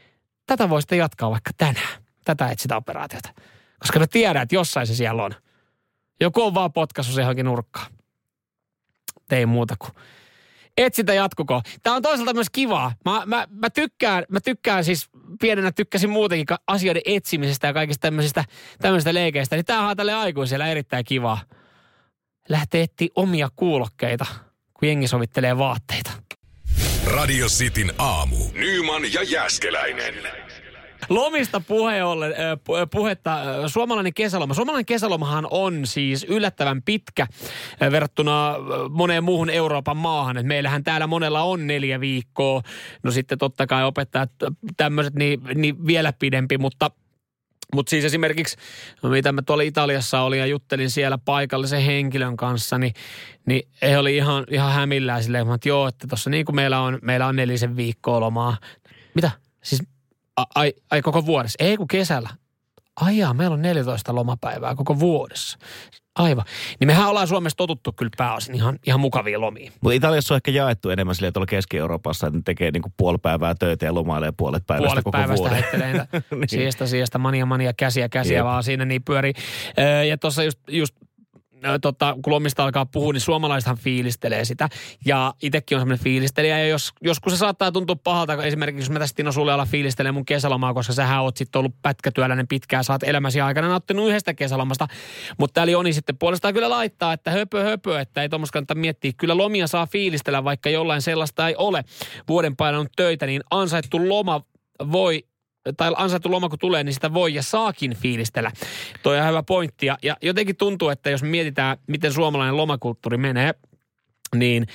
tätä 0.47 0.69
voisitte 0.69 0.97
jatkaa 0.97 1.31
vaikka 1.31 1.51
tänään, 1.57 2.03
tätä 2.25 2.49
etsintä 2.49 2.77
operaatiota. 2.77 3.35
Koska 3.79 3.99
mä 3.99 4.07
tiedän, 4.07 4.43
että 4.43 4.55
jossain 4.55 4.87
se 4.87 4.95
siellä 4.95 5.25
on. 5.25 5.31
Joku 6.21 6.43
on 6.43 6.55
vaan 6.55 6.73
potkassu 6.73 7.13
se 7.13 7.21
johonkin 7.21 7.47
nurkkaan. 7.47 7.93
Ei 9.31 9.47
muuta 9.47 9.75
kuin 9.79 9.93
etsintä 10.79 11.15
jatkuko. 11.15 11.63
Tämä 11.83 11.97
on 11.97 12.03
toisaalta 12.03 12.35
myös 12.35 12.51
kivaa. 12.53 12.93
Mä, 13.05 13.23
mä, 13.27 13.47
mä, 13.51 13.71
tykkään, 13.71 14.25
mä 14.29 14.41
tykkään 14.41 14.85
siis, 14.85 15.09
pienenä 15.41 15.73
tykkäsin 15.73 16.11
muutenkin 16.11 16.57
asioiden 16.67 17.03
etsimisestä 17.05 17.67
ja 17.67 17.73
kaikista 17.73 18.01
tämmöisistä, 18.03 18.45
tämmöisistä 18.81 19.15
leikeistä. 19.15 19.57
Niin 19.57 19.65
tämähän 19.65 19.91
on 19.91 19.97
tälle 19.97 20.15
aikuiselle 20.15 20.71
erittäin 20.71 21.05
kivaa. 21.05 21.41
Lähtee 22.49 22.83
etsiä 22.83 23.09
omia 23.15 23.49
kuulokkeita, 23.57 24.27
kun 24.75 24.89
jengi 24.89 25.09
sovittelee 25.09 25.59
vaatteita. 25.59 26.11
Radio 27.07 27.47
Cityn 27.47 27.93
aamu. 27.99 28.37
Nyman 28.55 29.13
ja 29.13 29.23
Jäskeläinen. 29.23 30.15
Lomista 31.09 31.61
puhe 31.61 32.05
ollen, 32.05 32.35
puhetta, 32.91 33.39
suomalainen 33.69 34.15
kesäloma. 34.15 34.55
Suomalainen 34.55 34.87
kesälomahan 34.87 35.47
on 35.51 35.87
siis 35.87 36.27
yllättävän 36.29 36.83
pitkä 36.83 37.27
verrattuna 37.81 38.55
moneen 38.91 39.25
muuhun 39.25 39.51
Euroopan 39.51 39.97
maahan. 39.97 40.37
Et 40.37 40.47
meillähän 40.47 40.85
täällä 40.85 41.07
monella 41.07 41.43
on 41.43 41.67
neljä 41.67 42.01
viikkoa. 42.01 42.63
No 43.03 43.11
sitten 43.11 43.39
totta 43.39 43.67
kai 43.67 43.85
opettajat 43.85 44.31
tämmöiset 44.77 45.15
niin, 45.15 45.41
niin 45.55 45.87
vielä 45.87 46.13
pidempi, 46.13 46.59
mutta 46.59 46.91
mutta 47.75 47.91
siis 47.91 48.05
esimerkiksi, 48.05 48.57
no 49.03 49.11
mitä 49.11 49.33
mä 49.33 49.43
tuolla 49.43 49.63
Italiassa 49.63 50.21
olin 50.21 50.39
ja 50.39 50.47
juttelin 50.47 50.91
siellä 50.91 51.19
paikallisen 51.19 51.83
henkilön 51.83 52.37
kanssa, 52.37 52.79
niin, 52.79 52.95
niin 53.47 53.69
he 53.83 53.99
oli 53.99 54.17
ihan, 54.17 54.45
ihan 54.51 54.73
hämillään 54.73 55.23
silleen, 55.23 55.55
että 55.55 55.69
joo, 55.69 55.89
että 55.89 56.07
tuossa 56.07 56.31
niin 56.31 56.45
kuin 56.45 56.57
meillä 56.57 56.81
on, 56.81 56.99
meillä 57.03 57.27
on 57.27 57.37
nelisen 57.37 57.77
viikkoa 57.77 58.21
lomaa. 58.21 58.57
Mitä? 59.15 59.31
Siis 59.63 59.83
ai, 60.55 60.73
ai 60.91 61.03
koko 61.03 61.27
vuodessa? 61.27 61.65
Ei 61.65 61.77
kun 61.77 61.89
kesällä. 61.89 62.29
Ai 63.01 63.19
jaa, 63.19 63.35
meillä 63.35 63.55
on 63.55 63.63
14 63.63 64.15
lomapäivää 64.15 64.75
koko 64.75 64.99
vuodessa. 65.01 65.59
Aivan. 66.15 66.45
Niin 66.81 66.89
mehän 66.89 67.09
ollaan 67.09 67.29
Suomessa 67.29 67.57
totuttu 67.57 67.93
kyllä 67.93 68.11
pääosin 68.17 68.55
ihan, 68.55 68.79
ihan 68.87 69.01
mukavia 69.01 69.41
lomia. 69.41 69.71
Mutta 69.81 69.95
Italiassa 69.95 70.35
on 70.35 70.37
ehkä 70.37 70.51
jaettu 70.51 70.91
enemmän 70.91 71.15
sille 71.15 71.33
tuolla 71.33 71.47
Keski-Euroopassa, 71.47 72.27
että 72.27 72.39
ne 72.39 72.43
tekee 72.45 72.71
niinku 72.71 72.93
puoli 72.97 73.19
päivää 73.19 73.55
töitä 73.55 73.87
ja 73.87 73.95
lomailee 73.95 74.33
puolet 74.37 74.67
päivästä 74.67 74.89
puolet 74.89 75.05
koko 75.05 75.19
päivästä 75.19 75.49
vuoden. 75.49 75.65
niin. 76.31 76.49
siestä, 76.49 76.87
siestä, 76.87 77.19
mania, 77.19 77.47
mania, 77.47 77.73
käsiä, 77.73 78.09
käsiä, 78.09 78.39
Jep. 78.39 78.45
vaan 78.45 78.63
siinä 78.63 78.85
niin 78.85 79.03
pyörii. 79.05 79.33
Ja 80.09 80.19
tuossa 80.19 80.43
just, 80.43 80.59
just 80.69 80.95
tota, 81.81 82.17
kun 82.23 82.33
lomista 82.33 82.65
alkaa 82.65 82.87
puhua, 82.87 83.13
niin 83.13 83.21
suomalaisethan 83.21 83.79
fiilistelee 83.79 84.45
sitä. 84.45 84.69
Ja 85.07 85.35
itsekin 85.43 85.77
on 85.77 85.81
semmoinen 85.81 86.05
fiilistelijä. 86.05 86.59
Ja 86.59 86.67
jos, 86.67 86.93
joskus 87.01 87.33
se 87.33 87.37
saattaa 87.37 87.73
tuntua 87.73 87.97
pahalta, 87.97 88.45
esimerkiksi 88.45 88.83
jos 88.83 88.91
mä 88.91 88.99
tästä 88.99 89.17
Tino 89.17 89.33
sulle 89.33 89.67
fiilistelee 89.67 90.13
mun 90.13 90.25
kesälomaa, 90.25 90.75
koska 90.75 90.93
sähän 90.93 91.23
oot 91.23 91.37
sitten 91.37 91.59
ollut 91.59 91.75
pätkätyöläinen 91.83 92.49
pitkään, 92.49 92.85
sä 92.85 92.93
oot 92.93 93.03
elämäsi 93.03 93.41
aikana 93.41 93.69
nauttinut 93.69 94.09
yhdestä 94.09 94.35
kesälomasta. 94.35 94.87
Mutta 95.39 95.55
täällä 95.55 95.71
Joni 95.71 95.93
sitten 95.93 96.19
puolestaan 96.19 96.55
kyllä 96.55 96.71
laittaa, 96.71 97.13
että 97.13 97.31
höpö 97.31 97.65
höpö, 97.65 98.01
että 98.01 98.23
ei 98.23 98.29
tuommoista 98.29 98.53
kannata 98.53 98.75
miettiä. 98.75 99.13
Kyllä 99.17 99.37
lomia 99.37 99.67
saa 99.67 99.87
fiilistellä, 99.87 100.45
vaikka 100.45 100.71
jollain 100.71 101.03
sellaista 101.03 101.49
ei 101.49 101.55
ole. 101.57 101.85
Vuoden 102.29 102.57
painanut 102.57 102.89
töitä, 102.97 103.27
niin 103.27 103.43
ansaittu 103.51 104.09
loma 104.09 104.43
voi 104.93 105.25
tai 105.77 105.93
ansaittu 105.97 106.31
loma 106.31 106.49
kun 106.49 106.59
tulee, 106.59 106.85
niin 106.85 106.95
sitä 106.95 107.15
voi 107.15 107.35
ja 107.35 107.43
saakin 107.43 107.97
fiilistellä. 107.97 108.51
Toi 109.03 109.21
on 109.21 109.29
hyvä 109.29 109.43
pointti. 109.43 109.87
Ja, 109.87 109.99
ja 110.03 110.17
jotenkin 110.23 110.57
tuntuu, 110.57 110.89
että 110.89 111.11
jos 111.11 111.23
mietitään, 111.23 111.79
miten 111.87 112.13
suomalainen 112.13 112.57
lomakulttuuri 112.57 113.17
menee, 113.17 113.55
niin 114.35 114.67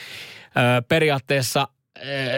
periaatteessa 0.88 1.68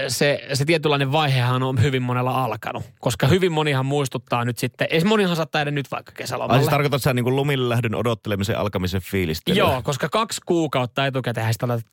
se, 0.08 0.48
se 0.54 0.66
tietynlainen 0.66 1.12
vaihehan 1.12 1.64
on 1.64 1.82
hyvin 1.82 2.02
monella 2.02 2.44
alkanut. 2.44 2.84
Koska 3.00 3.28
hyvin 3.28 3.52
monihan 3.52 3.86
muistuttaa 3.86 4.46
nyt 4.46 4.58
sitten, 4.58 4.88
ei 4.92 5.04
monihan 5.04 5.36
saattaa 5.36 5.60
jäädä 5.60 5.72
nyt 5.72 5.92
vaikka 5.92 6.10
Ai 6.12 6.16
kesälomalle. 6.16 6.60
siis 6.62 6.70
tarkoitat 6.70 7.02
sä 7.02 7.14
niin 7.14 7.36
lomille 7.36 7.70
lähdön 7.70 7.96
odottelemisen 7.96 8.58
alkamisen 8.58 9.02
fiilistelyä? 9.02 9.58
Joo, 9.58 9.82
koska 9.82 10.10
kaksi 10.10 10.42
kuukautta 10.46 11.06
etukäteen 11.06 11.54
sitä 11.54 11.66
olet, 11.66 11.86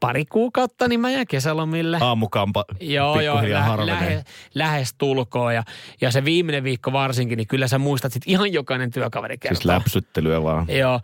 pari 0.00 0.24
kuukautta, 0.24 0.88
niin 0.88 1.00
mä 1.00 1.10
jään 1.10 1.26
kesälomille. 1.26 1.98
Aamukampa 2.00 2.64
Joo, 2.80 3.20
joo, 3.20 3.36
lä- 3.36 3.86
lähe, 3.86 4.24
lähes 4.54 4.94
tulkoon. 4.98 5.54
Ja, 5.54 5.62
ja 6.00 6.10
se 6.10 6.24
viimeinen 6.24 6.64
viikko 6.64 6.92
varsinkin, 6.92 7.36
niin 7.36 7.48
kyllä 7.48 7.68
sä 7.68 7.78
muistat 7.78 8.12
sit 8.12 8.22
ihan 8.26 8.52
jokainen 8.52 8.90
työkaveri 8.90 9.38
kertoo. 9.38 9.54
Siis 9.56 9.64
läpsyttelyä 9.64 10.42
vaan. 10.42 10.66
Joo. 10.68 11.00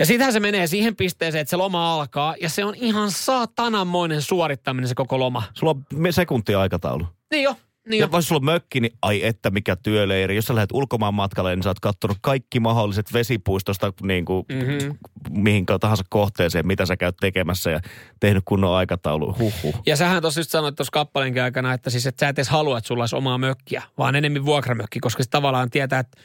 Ja 0.00 0.06
sitähän 0.06 0.32
se 0.32 0.40
menee 0.40 0.66
siihen 0.66 0.96
pisteeseen, 0.96 1.42
että 1.42 1.50
se 1.50 1.56
loma 1.56 1.94
alkaa 1.94 2.34
ja 2.40 2.48
se 2.48 2.64
on 2.64 2.74
ihan 2.74 3.10
saatananmoinen 3.10 4.22
suorittaminen 4.22 4.88
se 4.88 4.94
koko 4.94 5.18
loma. 5.18 5.42
Sulla 5.54 5.70
on 5.70 6.12
sekuntia 6.12 6.60
aikataulu. 6.60 7.06
Niin 7.30 7.42
jo. 7.42 7.56
Niin 7.88 8.00
ja 8.00 8.10
vaikka 8.10 8.22
sulla 8.22 8.38
on 8.38 8.44
mökki, 8.44 8.80
niin 8.80 8.92
ai 9.02 9.26
että 9.26 9.50
mikä 9.50 9.76
työleiri. 9.76 10.36
Jos 10.36 10.44
sä 10.44 10.54
lähdet 10.54 10.72
ulkomaan 10.72 11.14
matkalle, 11.14 11.56
niin 11.56 11.62
sä 11.62 11.70
oot 11.70 11.80
kattonut 11.80 12.18
kaikki 12.20 12.60
mahdolliset 12.60 13.12
vesipuistosta 13.12 13.92
niin 14.02 14.24
kuin, 14.24 14.46
mm-hmm. 14.52 14.98
mihin 15.30 15.66
tahansa 15.80 16.04
kohteeseen, 16.08 16.66
mitä 16.66 16.86
sä 16.86 16.96
käyt 16.96 17.16
tekemässä 17.20 17.70
ja 17.70 17.80
tehnyt 18.20 18.42
kunnon 18.46 18.74
aikataulu. 18.74 19.36
Huhhuh. 19.38 19.82
Ja 19.86 19.96
sähän 19.96 20.22
just 20.36 20.50
sanoit 20.50 20.74
tuossa 20.76 20.92
kappalenkin 20.92 21.42
aikana, 21.42 21.72
että 21.72 21.90
siis 21.90 22.06
että 22.06 22.20
sä 22.20 22.28
et 22.28 22.38
edes 22.38 22.48
halua, 22.48 22.78
että 22.78 22.88
sulla 22.88 23.02
olisi 23.02 23.16
omaa 23.16 23.38
mökkiä, 23.38 23.82
vaan 23.98 24.16
enemmän 24.16 24.44
vuokramökki, 24.44 25.00
koska 25.00 25.22
se 25.22 25.30
tavallaan 25.30 25.70
tietää, 25.70 25.98
että 25.98 26.20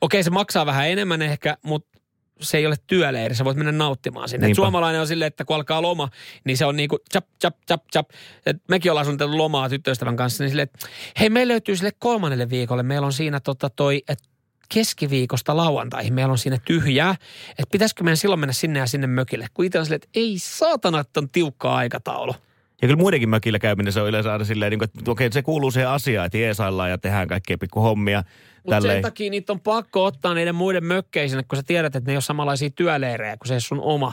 okei 0.00 0.22
se 0.22 0.30
maksaa 0.30 0.66
vähän 0.66 0.88
enemmän 0.88 1.22
ehkä, 1.22 1.56
mutta 1.62 1.97
se 2.40 2.58
ei 2.58 2.66
ole 2.66 2.76
työleiri, 2.86 3.34
sä 3.34 3.44
voit 3.44 3.56
mennä 3.56 3.72
nauttimaan 3.72 4.28
sinne. 4.28 4.54
Suomalainen 4.54 5.00
on 5.00 5.06
silleen, 5.06 5.26
että 5.26 5.44
kun 5.44 5.56
alkaa 5.56 5.82
loma, 5.82 6.08
niin 6.44 6.56
se 6.56 6.64
on 6.64 6.76
niin 6.76 6.88
kuin 6.88 7.00
chap, 7.12 7.26
chap, 7.40 7.56
chap, 7.68 7.82
chap. 7.92 8.10
Et 8.46 8.56
mekin 8.68 8.92
ollaan 8.92 9.06
suunnitellut 9.06 9.36
lomaa 9.36 9.68
tyttöystävän 9.68 10.16
kanssa, 10.16 10.44
niin 10.44 10.50
silleen, 10.50 10.68
että 10.74 10.86
hei, 11.20 11.30
me 11.30 11.48
löytyy 11.48 11.76
sille 11.76 11.92
kolmannelle 11.98 12.50
viikolle. 12.50 12.82
Meillä 12.82 13.06
on 13.06 13.12
siinä 13.12 13.40
tota 13.40 13.70
toi, 13.70 14.02
että 14.08 14.28
keskiviikosta 14.68 15.56
lauantaihin 15.56 16.14
meillä 16.14 16.32
on 16.32 16.38
siinä 16.38 16.58
tyhjää, 16.64 17.16
että 17.50 17.72
pitäisikö 17.72 18.04
meidän 18.04 18.16
silloin 18.16 18.40
mennä 18.40 18.52
sinne 18.52 18.78
ja 18.78 18.86
sinne 18.86 19.06
mökille. 19.06 19.46
Kun 19.54 19.64
itse 19.64 19.78
on 19.78 19.86
silleen, 19.86 20.00
että 20.04 20.08
ei 20.14 20.34
saatana, 20.38 21.00
että 21.00 21.20
on 21.20 21.28
tiukka 21.28 21.74
aikataulu. 21.74 22.34
Ja 22.82 22.88
kyllä 22.88 23.00
muidenkin 23.00 23.28
mökillä 23.28 23.58
käyminen 23.58 23.92
se 23.92 24.00
on 24.00 24.08
yleensä 24.08 24.32
aina 24.32 24.44
silleen, 24.44 24.70
niin 24.70 24.84
että 24.84 25.10
okei, 25.10 25.32
se 25.32 25.42
kuuluu 25.42 25.70
siihen 25.70 25.88
asiaan, 25.88 26.26
että 26.26 26.38
jeesaillaan 26.38 26.90
ja 26.90 26.98
tehdään 26.98 27.28
kaikkea 27.28 27.58
pikku 27.58 27.80
hommia. 27.80 28.24
Mutta 28.64 28.80
sen 28.80 29.02
takia 29.02 29.30
niitä 29.30 29.52
on 29.52 29.60
pakko 29.60 30.04
ottaa 30.04 30.34
niiden 30.34 30.54
muiden 30.54 30.84
mökkeisiin, 30.84 31.44
kun 31.48 31.56
sä 31.56 31.62
tiedät, 31.62 31.96
että 31.96 32.08
ne 32.08 32.12
ei 32.12 32.16
ole 32.16 32.22
samanlaisia 32.22 32.70
työleirejä 32.70 33.36
kuin 33.36 33.48
se 33.48 33.60
sun 33.60 33.80
oma. 33.80 34.12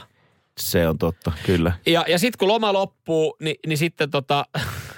Se 0.57 0.87
on 0.87 0.97
totta, 0.97 1.31
kyllä. 1.45 1.73
Ja, 1.85 2.05
ja 2.07 2.19
sitten 2.19 2.39
kun 2.39 2.47
loma 2.47 2.73
loppuu, 2.73 3.35
niin, 3.39 3.55
niin 3.67 3.77
sitten 3.77 4.11
tota, 4.11 4.45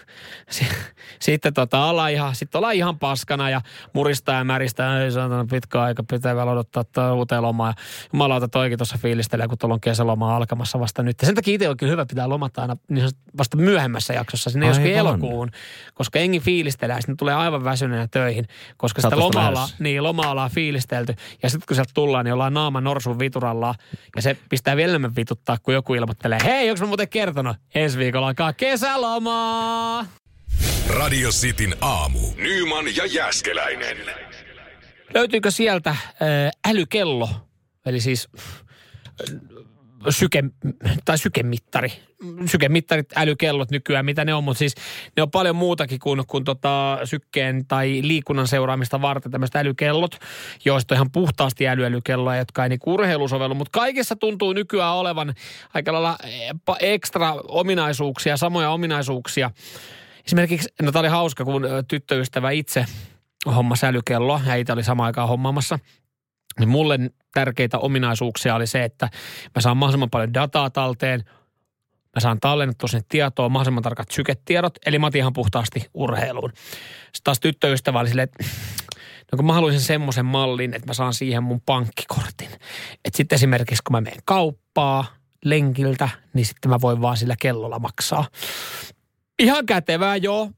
sitten 1.19 1.53
tota, 1.53 1.85
ollaan 1.85 2.11
ihan, 2.11 2.35
sitten 2.35 2.59
ollaan 2.59 2.73
ihan 2.73 2.99
paskana 2.99 3.49
ja 3.49 3.61
muristaa 3.93 4.35
ja 4.35 4.43
märistää. 4.43 5.03
Ei 5.03 5.11
saatana 5.11 5.45
pitkä 5.49 5.81
aika, 5.81 6.03
pitää 6.03 6.35
vielä 6.35 6.51
odottaa 6.51 7.13
uuteen 7.13 7.41
lomaa. 7.41 7.73
Jumalauta 8.13 8.47
toikin 8.47 8.77
tuossa 8.77 8.97
fiilistelee, 9.01 9.47
kun 9.47 9.57
tuolla 9.57 9.73
on 9.73 9.81
kesäloma 9.81 10.35
alkamassa 10.35 10.79
vasta 10.79 11.03
nyt. 11.03 11.21
Ja 11.21 11.25
sen 11.25 11.35
takia 11.35 11.53
itse 11.53 11.69
on 11.69 11.77
kyllä 11.77 11.91
hyvä 11.91 12.05
pitää 12.05 12.29
lomata 12.29 12.61
aina 12.61 12.77
niin 12.89 13.09
vasta 13.37 13.57
myöhemmässä 13.57 14.13
jaksossa, 14.13 14.49
sinne 14.49 14.67
joskin 14.67 14.93
elokuun. 14.95 15.51
Koska 15.93 16.19
engi 16.19 16.39
fiilistelee 16.39 17.01
sitten 17.01 17.17
tulee 17.17 17.33
aivan 17.33 17.63
väsyneenä 17.63 18.07
töihin. 18.07 18.47
Koska 18.77 19.01
sitä 19.01 19.19
lomalla, 19.19 19.69
niin, 19.79 20.03
loma 20.03 20.31
ollaan 20.31 20.51
fiilistelty. 20.51 21.15
Ja 21.43 21.49
sitten 21.49 21.67
kun 21.67 21.75
sieltä 21.75 21.91
tullaan, 21.93 22.25
niin 22.25 22.33
ollaan 22.33 22.53
naama 22.53 22.81
norsun 22.81 23.19
vituralla. 23.19 23.75
Ja 24.15 24.21
se 24.21 24.37
pistää 24.49 24.75
vielä 24.75 24.89
enemmän 24.89 25.15
vituttaa, 25.15 25.57
kun 25.63 25.73
joku 25.73 25.93
ilmoittelee, 25.93 26.39
hei, 26.43 26.69
onko 26.69 26.81
mä 26.81 26.87
muuten 26.87 27.09
kertonut? 27.09 27.57
Ensi 27.75 27.97
viikolla 27.97 28.27
alkaa 28.27 28.53
kesälomaa. 28.53 30.05
Radio 30.89 31.29
Cityn 31.29 31.75
aamu. 31.81 32.19
Nyman 32.37 32.85
ja 32.95 33.05
Jäskeläinen. 33.05 33.97
Löytyykö 35.13 35.51
sieltä 35.51 35.89
äh, 35.89 35.97
älykello? 36.67 37.29
Eli 37.85 37.99
siis 37.99 38.29
syke, 40.09 40.43
tai 41.05 41.17
sykemittari. 41.17 41.91
Sykemittarit, 42.45 43.05
älykellot 43.15 43.71
nykyään, 43.71 44.05
mitä 44.05 44.25
ne 44.25 44.33
on, 44.33 44.43
mutta 44.43 44.59
siis 44.59 44.75
ne 45.17 45.23
on 45.23 45.31
paljon 45.31 45.55
muutakin 45.55 45.99
kuin, 45.99 46.23
kuin 46.27 46.43
tota 46.43 46.99
sykkeen 47.03 47.65
tai 47.67 47.99
liikunnan 48.03 48.47
seuraamista 48.47 49.01
varten 49.01 49.31
tämmöiset 49.31 49.55
älykellot, 49.55 50.15
joista 50.65 50.93
on 50.93 50.97
ihan 50.97 51.11
puhtaasti 51.11 51.67
älyälykelloja, 51.67 52.37
jotka 52.37 52.63
ei 52.63 52.69
niinku 52.69 52.93
urheilusovellu, 52.93 53.55
mutta 53.55 53.79
kaikessa 53.79 54.15
tuntuu 54.15 54.53
nykyään 54.53 54.95
olevan 54.95 55.33
aika 55.73 55.93
lailla 55.93 56.17
ekstra 56.79 57.35
ominaisuuksia, 57.47 58.37
samoja 58.37 58.69
ominaisuuksia. 58.69 59.51
Esimerkiksi, 60.27 60.69
no 60.81 60.91
tämä 60.91 60.99
oli 60.99 61.07
hauska, 61.07 61.45
kun 61.45 61.67
tyttöystävä 61.87 62.51
itse 62.51 62.85
homma 63.45 63.75
sälykello 63.75 64.41
itse 64.59 64.73
oli 64.73 64.83
samaan 64.83 65.05
aikaan 65.05 65.29
hommaamassa. 65.29 65.79
Niin 66.59 66.69
mulle 66.69 66.99
tärkeitä 67.33 67.77
ominaisuuksia 67.77 68.55
oli 68.55 68.67
se, 68.67 68.83
että 68.83 69.09
mä 69.55 69.61
saan 69.61 69.77
mahdollisimman 69.77 70.09
paljon 70.09 70.33
dataa 70.33 70.69
talteen, 70.69 71.23
mä 72.15 72.19
saan 72.19 72.39
tallennettua 72.39 72.87
sinne 72.87 73.05
tietoa, 73.09 73.49
mahdollisimman 73.49 73.83
tarkat 73.83 74.11
syketiedot, 74.11 74.77
eli 74.85 74.99
mä 74.99 75.09
ihan 75.15 75.33
puhtaasti 75.33 75.89
urheiluun. 75.93 76.51
Sitten 76.55 77.23
taas 77.23 77.39
tyttöystävä 77.39 77.99
oli 77.99 78.07
silleen, 78.09 78.29
että 78.29 78.45
no 79.31 79.35
kun 79.35 79.45
mä 79.45 79.53
haluaisin 79.53 79.81
semmoisen 79.81 80.25
mallin, 80.25 80.73
että 80.73 80.87
mä 80.87 80.93
saan 80.93 81.13
siihen 81.13 81.43
mun 81.43 81.61
pankkikortin. 81.61 82.49
Että 83.05 83.17
sitten 83.17 83.35
esimerkiksi 83.35 83.83
kun 83.83 83.91
mä 83.93 84.01
menen 84.01 84.19
kauppaa 84.25 85.05
lenkiltä, 85.45 86.09
niin 86.33 86.45
sitten 86.45 86.71
mä 86.71 86.81
voin 86.81 87.01
vaan 87.01 87.17
sillä 87.17 87.35
kellolla 87.41 87.79
maksaa. 87.79 88.25
Ihan 89.39 89.65
kätevää, 89.65 90.15
joo. 90.15 90.51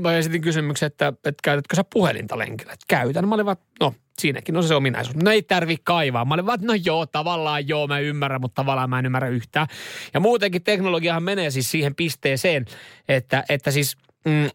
Mä 0.00 0.16
esitin 0.16 0.42
kysymyksen, 0.42 0.86
että, 0.86 1.08
että 1.08 1.40
käytätkö 1.42 1.76
sä 1.76 1.84
puhelinta 1.92 2.38
lenkillä? 2.38 2.72
Että 2.72 2.84
käytän. 2.88 3.28
Mä 3.28 3.34
olin 3.34 3.46
vaan, 3.46 3.56
no 3.80 3.94
siinäkin 4.18 4.56
on 4.56 4.64
se 4.64 4.74
ominaisuus. 4.74 5.16
No 5.16 5.30
ei 5.30 5.42
tarvi 5.42 5.76
kaivaa. 5.84 6.24
Mä 6.24 6.34
olin 6.34 6.46
vaan, 6.46 6.58
no 6.62 6.74
joo, 6.84 7.06
tavallaan 7.06 7.68
joo, 7.68 7.86
mä 7.86 7.98
ymmärrän, 7.98 8.40
mutta 8.40 8.62
tavallaan 8.62 8.90
mä 8.90 8.98
en 8.98 9.06
ymmärrä 9.06 9.28
yhtään. 9.28 9.66
Ja 10.14 10.20
muutenkin 10.20 10.62
teknologiahan 10.62 11.22
menee 11.22 11.50
siis 11.50 11.70
siihen 11.70 11.94
pisteeseen, 11.94 12.66
että, 13.08 13.44
että 13.48 13.70
siis 13.70 13.96
mm, 14.24 14.50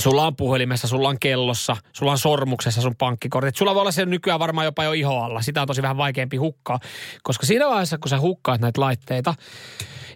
sulla 0.00 0.26
on 0.26 0.36
puhelimessa, 0.36 0.88
sulla 0.88 1.08
on 1.08 1.18
kellossa, 1.20 1.76
sulla 1.92 2.12
on 2.12 2.18
sormuksessa 2.18 2.80
sun 2.80 2.96
pankkikortit. 2.96 3.56
Sulla 3.56 3.74
voi 3.74 3.80
olla 3.80 3.92
se 3.92 4.06
nykyään 4.06 4.40
varmaan 4.40 4.64
jopa 4.64 4.84
jo 4.84 4.92
ihoalla. 4.92 5.42
Sitä 5.42 5.60
on 5.60 5.66
tosi 5.66 5.82
vähän 5.82 5.96
vaikeampi 5.96 6.36
hukkaa, 6.36 6.78
koska 7.22 7.46
siinä 7.46 7.68
vaiheessa, 7.68 7.98
kun 7.98 8.08
sä 8.08 8.20
hukkaat 8.20 8.60
näitä 8.60 8.80
laitteita, 8.80 9.34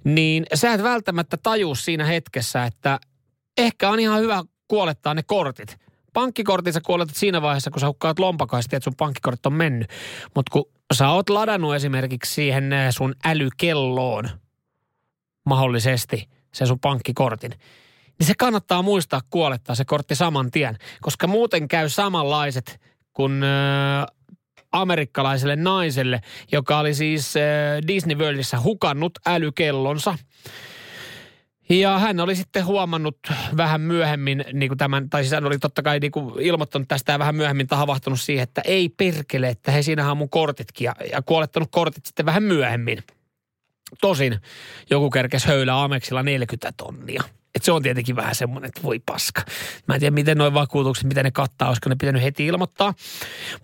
niin 0.05 0.47
sä 0.55 0.73
et 0.73 0.83
välttämättä 0.83 1.37
tajuu 1.37 1.75
siinä 1.75 2.05
hetkessä, 2.05 2.65
että 2.65 3.01
ehkä 3.59 3.91
on 3.91 4.01
ihan 4.01 4.21
hyvä 4.21 4.43
kuolettaa 4.69 5.15
ne 5.15 5.23
kortit. 5.23 5.77
Pankkikortin 6.13 6.73
sä 6.73 6.81
kuoletat 6.81 7.17
siinä 7.17 7.43
vaiheessa, 7.43 7.71
kun 7.71 7.81
sä 7.81 7.87
hukkaat 7.87 8.19
lompakoista, 8.19 8.77
että 8.77 8.85
sun 8.85 8.97
pankkikortit 8.97 9.47
on 9.47 9.53
mennyt. 9.53 9.91
Mutta 10.35 10.51
kun 10.53 10.65
sä 10.95 11.09
oot 11.09 11.31
ladannut 11.31 11.75
esimerkiksi 11.75 12.35
siihen 12.35 12.73
eh, 12.73 12.91
sun 12.91 13.15
älykelloon 13.25 14.29
mahdollisesti 15.47 16.29
sen 16.53 16.67
sun 16.67 16.81
pankkikortin, 16.81 17.51
niin 18.19 18.27
se 18.27 18.35
kannattaa 18.39 18.83
muistaa 18.83 19.21
kuolettaa 19.31 19.75
se 19.75 19.85
kortti 19.85 20.15
saman 20.15 20.51
tien, 20.51 20.79
koska 21.01 21.27
muuten 21.27 21.69
käy 21.69 21.89
samanlaiset 21.89 22.81
kuin 23.13 23.43
äh, 23.43 24.07
amerikkalaiselle 24.73 25.57
naiselle, 25.57 26.21
joka 26.53 26.79
oli 26.79 26.95
siis 26.95 27.37
äh, 27.37 27.43
Disney 27.87 28.17
Worldissa 28.17 28.61
hukannut 28.61 29.13
älykellonsa. 29.27 30.19
Ja 31.71 31.99
hän 31.99 32.21
oli 32.21 32.37
sitten 32.37 32.67
huomannut 32.67 33.19
vähän 33.57 33.81
myöhemmin, 33.81 34.45
niin 34.53 34.69
kuin 34.69 34.79
tämän, 34.79 35.11
tai 35.11 35.23
siis 35.23 35.33
hän 35.33 35.47
oli 35.47 35.59
totta 35.59 35.83
kai 35.83 35.99
niin 35.99 36.13
kuin 36.13 36.41
ilmoittanut 36.41 36.89
tästä 36.89 37.13
ja 37.13 37.19
vähän 37.19 37.35
myöhemmin 37.35 37.67
havahtunut 37.71 38.21
siihen, 38.21 38.43
että 38.43 38.63
ei 38.65 38.89
perkele, 38.89 39.49
että 39.49 39.73
he 39.73 39.83
siinähän 39.83 40.11
on 40.11 40.19
mun 40.19 40.31
kortitkin 40.31 40.85
ja, 40.85 40.95
ja 41.13 41.23
kuolettanut 41.23 41.69
kortit 41.73 42.07
sitten 42.07 42.27
vähän 42.27 42.43
myöhemmin. 42.43 42.99
Tosin 44.01 44.39
joku 44.91 45.11
kerkes 45.11 45.45
höylä 45.45 45.83
Ameksilla 45.83 46.23
40 46.23 46.73
tonnia. 46.77 47.23
Et 47.55 47.63
se 47.63 47.73
on 47.73 47.83
tietenkin 47.83 48.17
vähän 48.17 48.35
semmoinen, 48.35 48.69
että 48.69 48.83
voi 48.83 48.99
paska. 49.07 49.43
Mä 49.89 49.95
en 49.95 50.01
tiedä, 50.01 50.15
miten 50.15 50.39
noin 50.39 50.55
vakuutukset, 50.55 51.05
miten 51.05 51.25
ne 51.25 51.31
kattaa, 51.31 51.69
olisiko 51.69 51.89
ne 51.89 51.97
pitänyt 52.01 52.23
heti 52.23 52.47
ilmoittaa. 52.47 52.95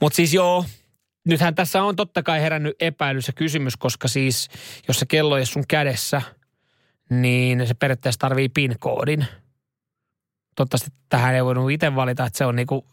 Mutta 0.01 0.17
siis 0.17 0.35
joo, 0.35 0.65
nythän 1.27 1.55
tässä 1.55 1.83
on 1.83 1.97
totta 1.97 2.23
kai 2.23 2.41
herännyt 2.41 2.77
epäilys 2.81 3.27
ja 3.27 3.33
kysymys, 3.33 3.77
koska 3.77 4.09
siis 4.09 4.49
jos 4.89 4.99
se 4.99 5.07
kello 5.07 5.37
ei 5.37 5.47
sun 5.47 5.65
kädessä, 5.69 6.23
niin 7.11 7.67
se 7.67 7.75
periaatteessa 7.75 8.19
tarvii 8.19 8.49
PIN-koodin. 8.49 9.27
Toivottavasti 10.55 10.91
tähän 11.09 11.35
ei 11.35 11.45
voinut 11.45 11.71
itse 11.71 11.95
valita, 11.95 12.27
että 12.27 12.39
se 12.39 12.47
on 12.47 12.57
niinku 12.57 12.87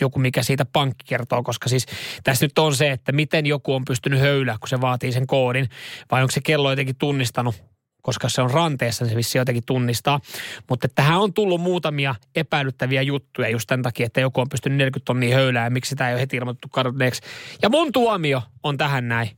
joku, 0.00 0.18
mikä 0.18 0.42
siitä 0.42 0.64
pankki 0.64 1.04
kertoo, 1.06 1.42
koska 1.42 1.68
siis 1.68 1.86
tässä 2.24 2.44
nyt 2.44 2.58
on 2.58 2.74
se, 2.74 2.90
että 2.90 3.12
miten 3.12 3.46
joku 3.46 3.74
on 3.74 3.84
pystynyt 3.84 4.20
höylää, 4.20 4.56
kun 4.60 4.68
se 4.68 4.80
vaatii 4.80 5.12
sen 5.12 5.26
koodin, 5.26 5.68
vai 6.10 6.22
onko 6.22 6.30
se 6.30 6.40
kello 6.44 6.70
jotenkin 6.70 6.96
tunnistanut 6.96 7.54
koska 8.02 8.28
se 8.28 8.42
on 8.42 8.50
ranteessa, 8.50 9.04
niin 9.04 9.10
se 9.10 9.16
vissi 9.16 9.38
jotenkin 9.38 9.64
tunnistaa. 9.66 10.20
Mutta 10.68 10.88
tähän 10.94 11.18
on 11.18 11.34
tullut 11.34 11.60
muutamia 11.60 12.14
epäilyttäviä 12.36 13.02
juttuja 13.02 13.48
just 13.48 13.66
tämän 13.66 13.82
takia, 13.82 14.06
että 14.06 14.20
joku 14.20 14.40
on 14.40 14.48
pystynyt 14.48 14.78
40 14.78 15.04
tonnia 15.04 15.36
höylää 15.36 15.64
ja 15.64 15.70
miksi 15.70 15.88
sitä 15.88 16.08
ei 16.08 16.14
ole 16.14 16.20
heti 16.20 16.36
ilmoitettu 16.36 16.68
kadonneeksi. 16.68 17.22
Ja 17.62 17.68
mun 17.68 17.92
tuomio 17.92 18.42
on 18.62 18.76
tähän 18.76 19.08
näin, 19.08 19.28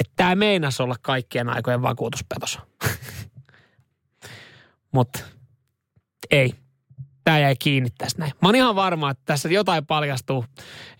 että 0.00 0.12
tämä 0.16 0.34
meinas 0.34 0.80
olla 0.80 0.96
kaikkien 1.02 1.48
aikojen 1.48 1.82
vakuutuspetos. 1.82 2.58
Mutta 4.94 5.18
ei 6.30 6.54
tämä 7.24 7.38
jäi 7.38 7.56
kiinni 7.58 7.90
tästä 7.98 8.20
näin. 8.20 8.32
Mä 8.42 8.48
oon 8.48 8.54
ihan 8.54 8.76
varma, 8.76 9.10
että 9.10 9.22
tässä 9.26 9.48
jotain 9.48 9.86
paljastuu, 9.86 10.44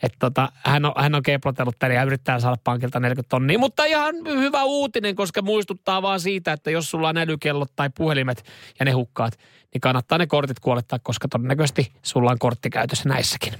että 0.03 0.17
tota, 0.19 0.53
hän, 0.55 0.85
on, 0.85 0.93
hän 0.97 1.15
on 1.15 1.23
keplotellut 1.23 1.79
tänne 1.79 1.95
ja 1.95 2.03
yrittää 2.03 2.41
saada 2.41 2.57
pankilta 2.65 3.01
40 3.01 3.29
tonnia. 3.29 3.59
Mutta 3.59 3.85
ihan 3.85 4.15
hyvä 4.27 4.65
uutinen, 4.65 5.17
koska 5.17 5.43
muistuttaa 5.43 6.03
vaan 6.03 6.21
siitä, 6.21 6.53
että 6.53 6.71
jos 6.71 6.91
sulla 6.91 7.09
on 7.09 7.17
älykellot 7.17 7.73
tai 7.77 7.91
puhelimet 7.97 8.45
ja 8.79 8.85
ne 8.85 8.91
hukkaat, 8.91 9.39
niin 9.75 9.81
kannattaa 9.81 10.19
ne 10.19 10.27
kortit 10.27 10.61
kuolettaa, 10.61 10.99
koska 11.03 11.29
todennäköisesti 11.29 11.93
sulla 12.03 12.31
on 12.31 12.39
kortti 12.39 12.71
käytössä 12.71 13.09
näissäkin. 13.09 13.55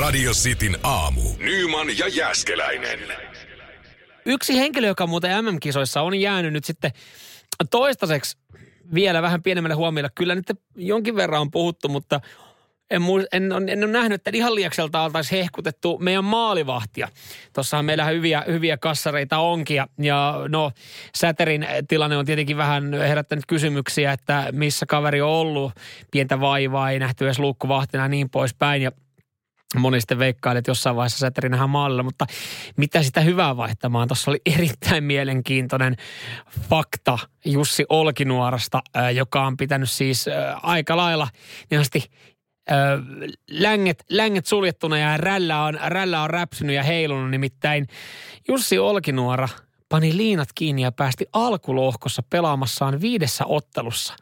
Radio 0.00 0.32
Cityn 0.32 0.78
aamu. 0.82 1.20
Nyman 1.38 1.98
ja 1.98 2.08
Jäskeläinen. 2.08 2.98
Yksi 4.26 4.58
henkilö, 4.58 4.86
joka 4.86 5.06
muuten 5.06 5.44
MM-kisoissa 5.44 6.02
on 6.02 6.20
jäänyt 6.20 6.52
nyt 6.52 6.64
sitten 6.64 6.90
toistaiseksi 7.70 8.38
vielä 8.94 9.22
vähän 9.22 9.42
pienemmälle 9.42 9.74
huomiolle. 9.74 10.10
Kyllä 10.14 10.34
nyt 10.34 10.46
jonkin 10.76 11.16
verran 11.16 11.40
on 11.40 11.50
puhuttu, 11.50 11.88
mutta 11.88 12.20
en, 12.90 13.02
en, 13.32 13.52
en, 13.52 13.68
en 13.68 13.84
ole 13.84 13.92
nähnyt, 13.92 14.14
että 14.14 14.30
ihan 14.34 14.54
liekselta 14.54 15.02
oltaisiin 15.02 15.38
hehkutettu 15.38 15.98
meidän 15.98 16.24
maalivahtia. 16.24 17.08
Tuossahan 17.52 17.84
meillä 17.84 18.04
hyviä, 18.04 18.44
hyviä 18.46 18.76
kassareita 18.76 19.38
onkin. 19.38 19.76
Ja, 19.76 19.88
ja 19.98 20.40
no, 20.48 20.72
Säterin 21.16 21.66
tilanne 21.88 22.16
on 22.16 22.26
tietenkin 22.26 22.56
vähän 22.56 22.92
herättänyt 22.92 23.46
kysymyksiä, 23.46 24.12
että 24.12 24.48
missä 24.52 24.86
kaveri 24.86 25.20
on 25.20 25.28
ollut. 25.28 25.72
Pientä 26.10 26.40
vaivaa, 26.40 26.90
ei 26.90 26.98
nähty 26.98 27.24
edes 27.24 27.38
luukkuvahtina 27.38 28.02
ja 28.02 28.08
niin 28.08 28.30
poispäin. 28.30 28.82
Ja 28.82 28.92
moni 29.80 30.00
sitten 30.00 30.18
veikkaili, 30.18 30.58
että 30.58 30.70
jossain 30.70 30.96
vaiheessa 30.96 31.18
Säteri 31.18 31.48
nähdään 31.48 31.70
maalilla, 31.70 32.02
mutta 32.02 32.26
mitä 32.76 33.02
sitä 33.02 33.20
hyvää 33.20 33.56
vaihtamaan? 33.56 34.08
Tuossa 34.08 34.30
oli 34.30 34.40
erittäin 34.46 35.04
mielenkiintoinen 35.04 35.96
fakta 36.70 37.18
Jussi 37.44 37.84
Olkinuorasta, 37.88 38.82
joka 39.14 39.46
on 39.46 39.56
pitänyt 39.56 39.90
siis 39.90 40.26
aika 40.62 40.96
lailla 40.96 41.28
niin 41.70 41.82
länget, 43.50 44.04
länget 44.10 44.46
suljettuna 44.46 44.98
ja 44.98 45.16
rällä 45.16 45.62
on, 45.62 45.78
rällä 45.86 46.22
on 46.22 46.30
räpsynyt 46.30 46.76
ja 46.76 46.82
heilunut. 46.82 47.30
Nimittäin 47.30 47.86
Jussi 48.48 48.78
Olkinuora 48.78 49.48
pani 49.88 50.16
liinat 50.16 50.48
kiinni 50.54 50.82
ja 50.82 50.92
päästi 50.92 51.26
alkulohkossa 51.32 52.22
pelaamassaan 52.30 53.00
viidessä 53.00 53.44
ottelussa 53.46 54.16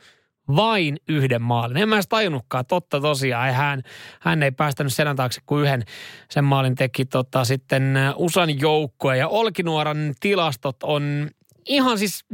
vain 0.57 0.97
yhden 1.09 1.43
maalin. 1.43 1.77
En 1.77 1.89
mä 1.89 1.97
edes 1.97 2.09
tajunnutkaan, 2.09 2.67
totta 2.67 3.01
tosiaan. 3.01 3.55
Hän, 3.55 3.83
hän 4.21 4.43
ei 4.43 4.51
päästänyt 4.51 4.93
selän 4.93 5.17
taakse 5.17 5.41
kuin 5.47 5.63
yhden. 5.63 5.85
Sen 6.31 6.45
maalin 6.45 6.75
teki 6.75 7.05
tota, 7.05 7.45
sitten 7.45 7.95
USAn 8.17 8.61
joukkue. 8.61 9.17
Ja 9.17 9.29
Olkinuoran 9.29 10.15
tilastot 10.21 10.83
on 10.83 11.31
ihan 11.69 11.99
siis, 11.99 12.25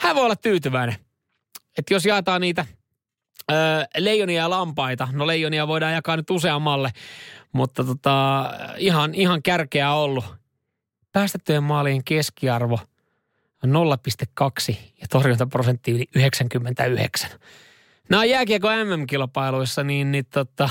hän 0.00 0.16
voi 0.16 0.24
olla 0.24 0.36
tyytyväinen. 0.36 0.96
Että 1.78 1.94
jos 1.94 2.06
jaetaan 2.06 2.40
niitä– 2.40 2.66
Öö, 3.50 3.84
leijonia 3.96 4.42
ja 4.42 4.50
lampaita. 4.50 5.08
No 5.12 5.26
leijonia 5.26 5.68
voidaan 5.68 5.92
jakaa 5.92 6.16
nyt 6.16 6.30
useammalle, 6.30 6.90
mutta 7.52 7.84
tota, 7.84 8.44
ihan, 8.78 9.14
ihan 9.14 9.42
kärkeä 9.42 9.92
ollut. 9.92 10.24
Päästettyjen 11.12 11.62
maalien 11.62 12.04
keskiarvo 12.04 12.78
0,2 13.66 14.76
ja 15.00 15.06
torjuntaprosentti 15.10 15.90
yli 15.92 16.08
99. 16.14 17.30
Nämä 18.08 18.20
on 18.20 18.28
jääkiekko 18.28 18.68
MM-kilpailuissa, 18.68 19.84
niin, 19.84 20.12
niin 20.12 20.26
tota, 20.26 20.68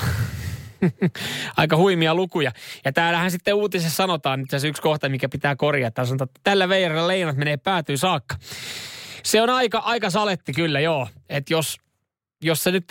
aika 1.58 1.78
huimia 1.78 2.16
lukuja. 2.16 2.52
Ja 2.86 2.94
täällähän 2.94 3.32
sitten 3.32 3.54
uutisessa 3.54 3.96
sanotaan, 3.96 4.42
että 4.42 4.60
se 4.60 4.68
yksi 4.68 4.82
kohta, 4.82 5.10
mikä 5.10 5.30
pitää 5.30 5.56
korjata. 5.56 6.06
Sanotaan, 6.06 6.30
että 6.30 6.42
tällä 6.44 6.70
veijarilla 6.70 7.08
leijonat 7.08 7.38
menee 7.38 7.58
päätyy 7.58 7.98
saakka. 7.98 8.36
Se 9.24 9.42
on 9.42 9.50
aika, 9.50 9.78
aika 9.78 10.10
saletti 10.10 10.54
kyllä, 10.54 10.80
joo. 10.80 11.08
Että 11.30 11.54
jos 11.54 11.78
jos 12.42 12.64
sä 12.64 12.72
nyt 12.72 12.86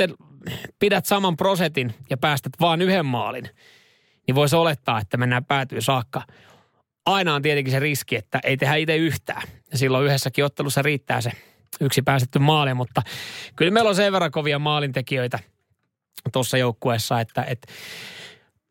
pidät 0.78 1.06
saman 1.06 1.36
prosentin 1.36 1.94
ja 2.10 2.16
päästät 2.16 2.52
vaan 2.60 2.82
yhden 2.82 3.06
maalin, 3.06 3.48
niin 4.26 4.34
voisi 4.34 4.56
olettaa, 4.56 5.00
että 5.00 5.16
mennään 5.16 5.44
päätyy 5.44 5.80
saakka. 5.80 6.22
Aina 7.08 7.34
on 7.34 7.42
tietenkin 7.42 7.72
se 7.72 7.78
riski, 7.78 8.16
että 8.16 8.40
ei 8.44 8.56
tehdä 8.56 8.74
itse 8.74 8.96
yhtään. 8.96 9.42
Ja 9.70 9.78
silloin 9.78 10.06
yhdessäkin 10.06 10.44
ottelussa 10.44 10.82
riittää 10.82 11.20
se 11.20 11.30
yksi 11.80 12.02
päästetty 12.02 12.38
maali, 12.38 12.74
mutta 12.74 13.02
kyllä 13.56 13.70
meillä 13.70 13.88
on 13.88 13.96
sen 13.96 14.12
verran 14.12 14.30
kovia 14.30 14.58
maalintekijöitä 14.58 15.38
tuossa 16.32 16.58
joukkueessa, 16.58 17.20
että, 17.20 17.42
että 17.42 17.72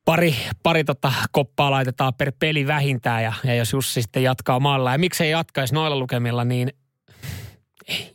pari, 0.06 0.36
pari 0.63 0.84
tota 0.84 1.13
koppaa 1.32 1.71
laitetaan 1.71 2.13
per 2.13 2.32
peli 2.39 2.67
vähintään 2.67 3.23
ja, 3.23 3.34
ja 3.43 3.56
jos 3.56 3.73
Jussi 3.73 4.02
sitten 4.02 4.23
jatkaa 4.23 4.60
maalla 4.60 4.91
ja 4.91 4.97
miksei 4.97 5.32
jatkaisi 5.32 5.73
noilla 5.73 6.00
lukemilla, 6.00 6.43
niin 6.43 6.73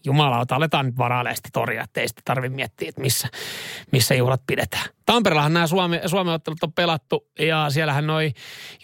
jumalauta, 0.05 0.57
aletaan 0.57 0.87
nyt 0.87 0.99
varailemaan 0.99 1.37
sitä 1.37 1.49
toria, 1.53 1.83
että 1.83 2.01
ei 2.01 2.09
sitten 2.09 2.25
tarvitse 2.25 2.57
miettiä, 2.57 2.89
että 2.89 3.01
missä, 3.01 3.29
missä 3.93 4.15
juhlat 4.15 4.43
pidetään. 4.47 4.85
Tampereellahan 5.07 5.53
nämä 5.53 5.67
Suome, 5.67 6.01
Suomen 6.07 6.35
ottelut 6.35 6.63
on 6.63 6.73
pelattu 6.73 7.29
ja 7.39 7.67
siellähän 7.71 8.07
noi 8.07 8.33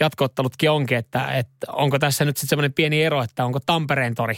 jatkoottelutkin 0.01 0.71
onkin, 0.71 0.99
että, 0.99 1.33
että 1.33 1.73
onko 1.73 1.99
tässä 1.99 2.25
nyt 2.25 2.37
sitten 2.37 2.49
semmoinen 2.49 2.73
pieni 2.73 3.03
ero, 3.03 3.23
että 3.23 3.45
onko 3.45 3.59
Tampereen 3.67 4.15
tori, 4.15 4.37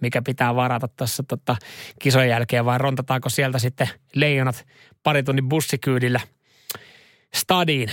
mikä 0.00 0.22
pitää 0.22 0.54
varata 0.54 0.88
tässä 0.88 1.22
tota, 1.28 1.56
kisojen 1.98 2.30
jälkeen 2.30 2.64
vai 2.64 2.78
rontataanko 2.78 3.28
sieltä 3.28 3.58
sitten 3.58 3.88
leijonat 4.14 4.66
pari 5.02 5.22
tunnin 5.22 5.48
bussikyydillä 5.48 6.20
stadiin 7.34 7.90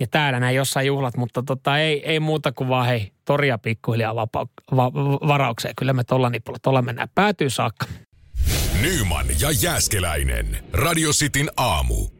ja 0.00 0.06
täällä 0.06 0.40
näin 0.40 0.56
jossain 0.56 0.86
juhlat, 0.86 1.16
mutta 1.16 1.42
tota, 1.42 1.78
ei, 1.78 2.10
ei 2.10 2.20
muuta 2.20 2.52
kuin 2.52 2.68
vaan 2.68 2.86
hei, 2.86 3.12
toria 3.24 3.58
pikkuhiljaa 3.58 4.14
vapa, 4.14 4.46
va, 4.76 4.92
varaukseen. 5.28 5.74
Kyllä 5.76 5.92
me 5.92 6.04
tuolla 6.04 6.30
nipulla, 6.30 6.58
tuolla 6.62 6.82
mennään 6.82 7.08
päätyy 7.14 7.50
saakka. 7.50 7.86
Nyman 8.82 9.26
ja 9.40 9.50
Jääskeläinen. 9.62 10.64
Radio 10.72 11.10
Cityn 11.10 11.50
aamu. 11.56 12.19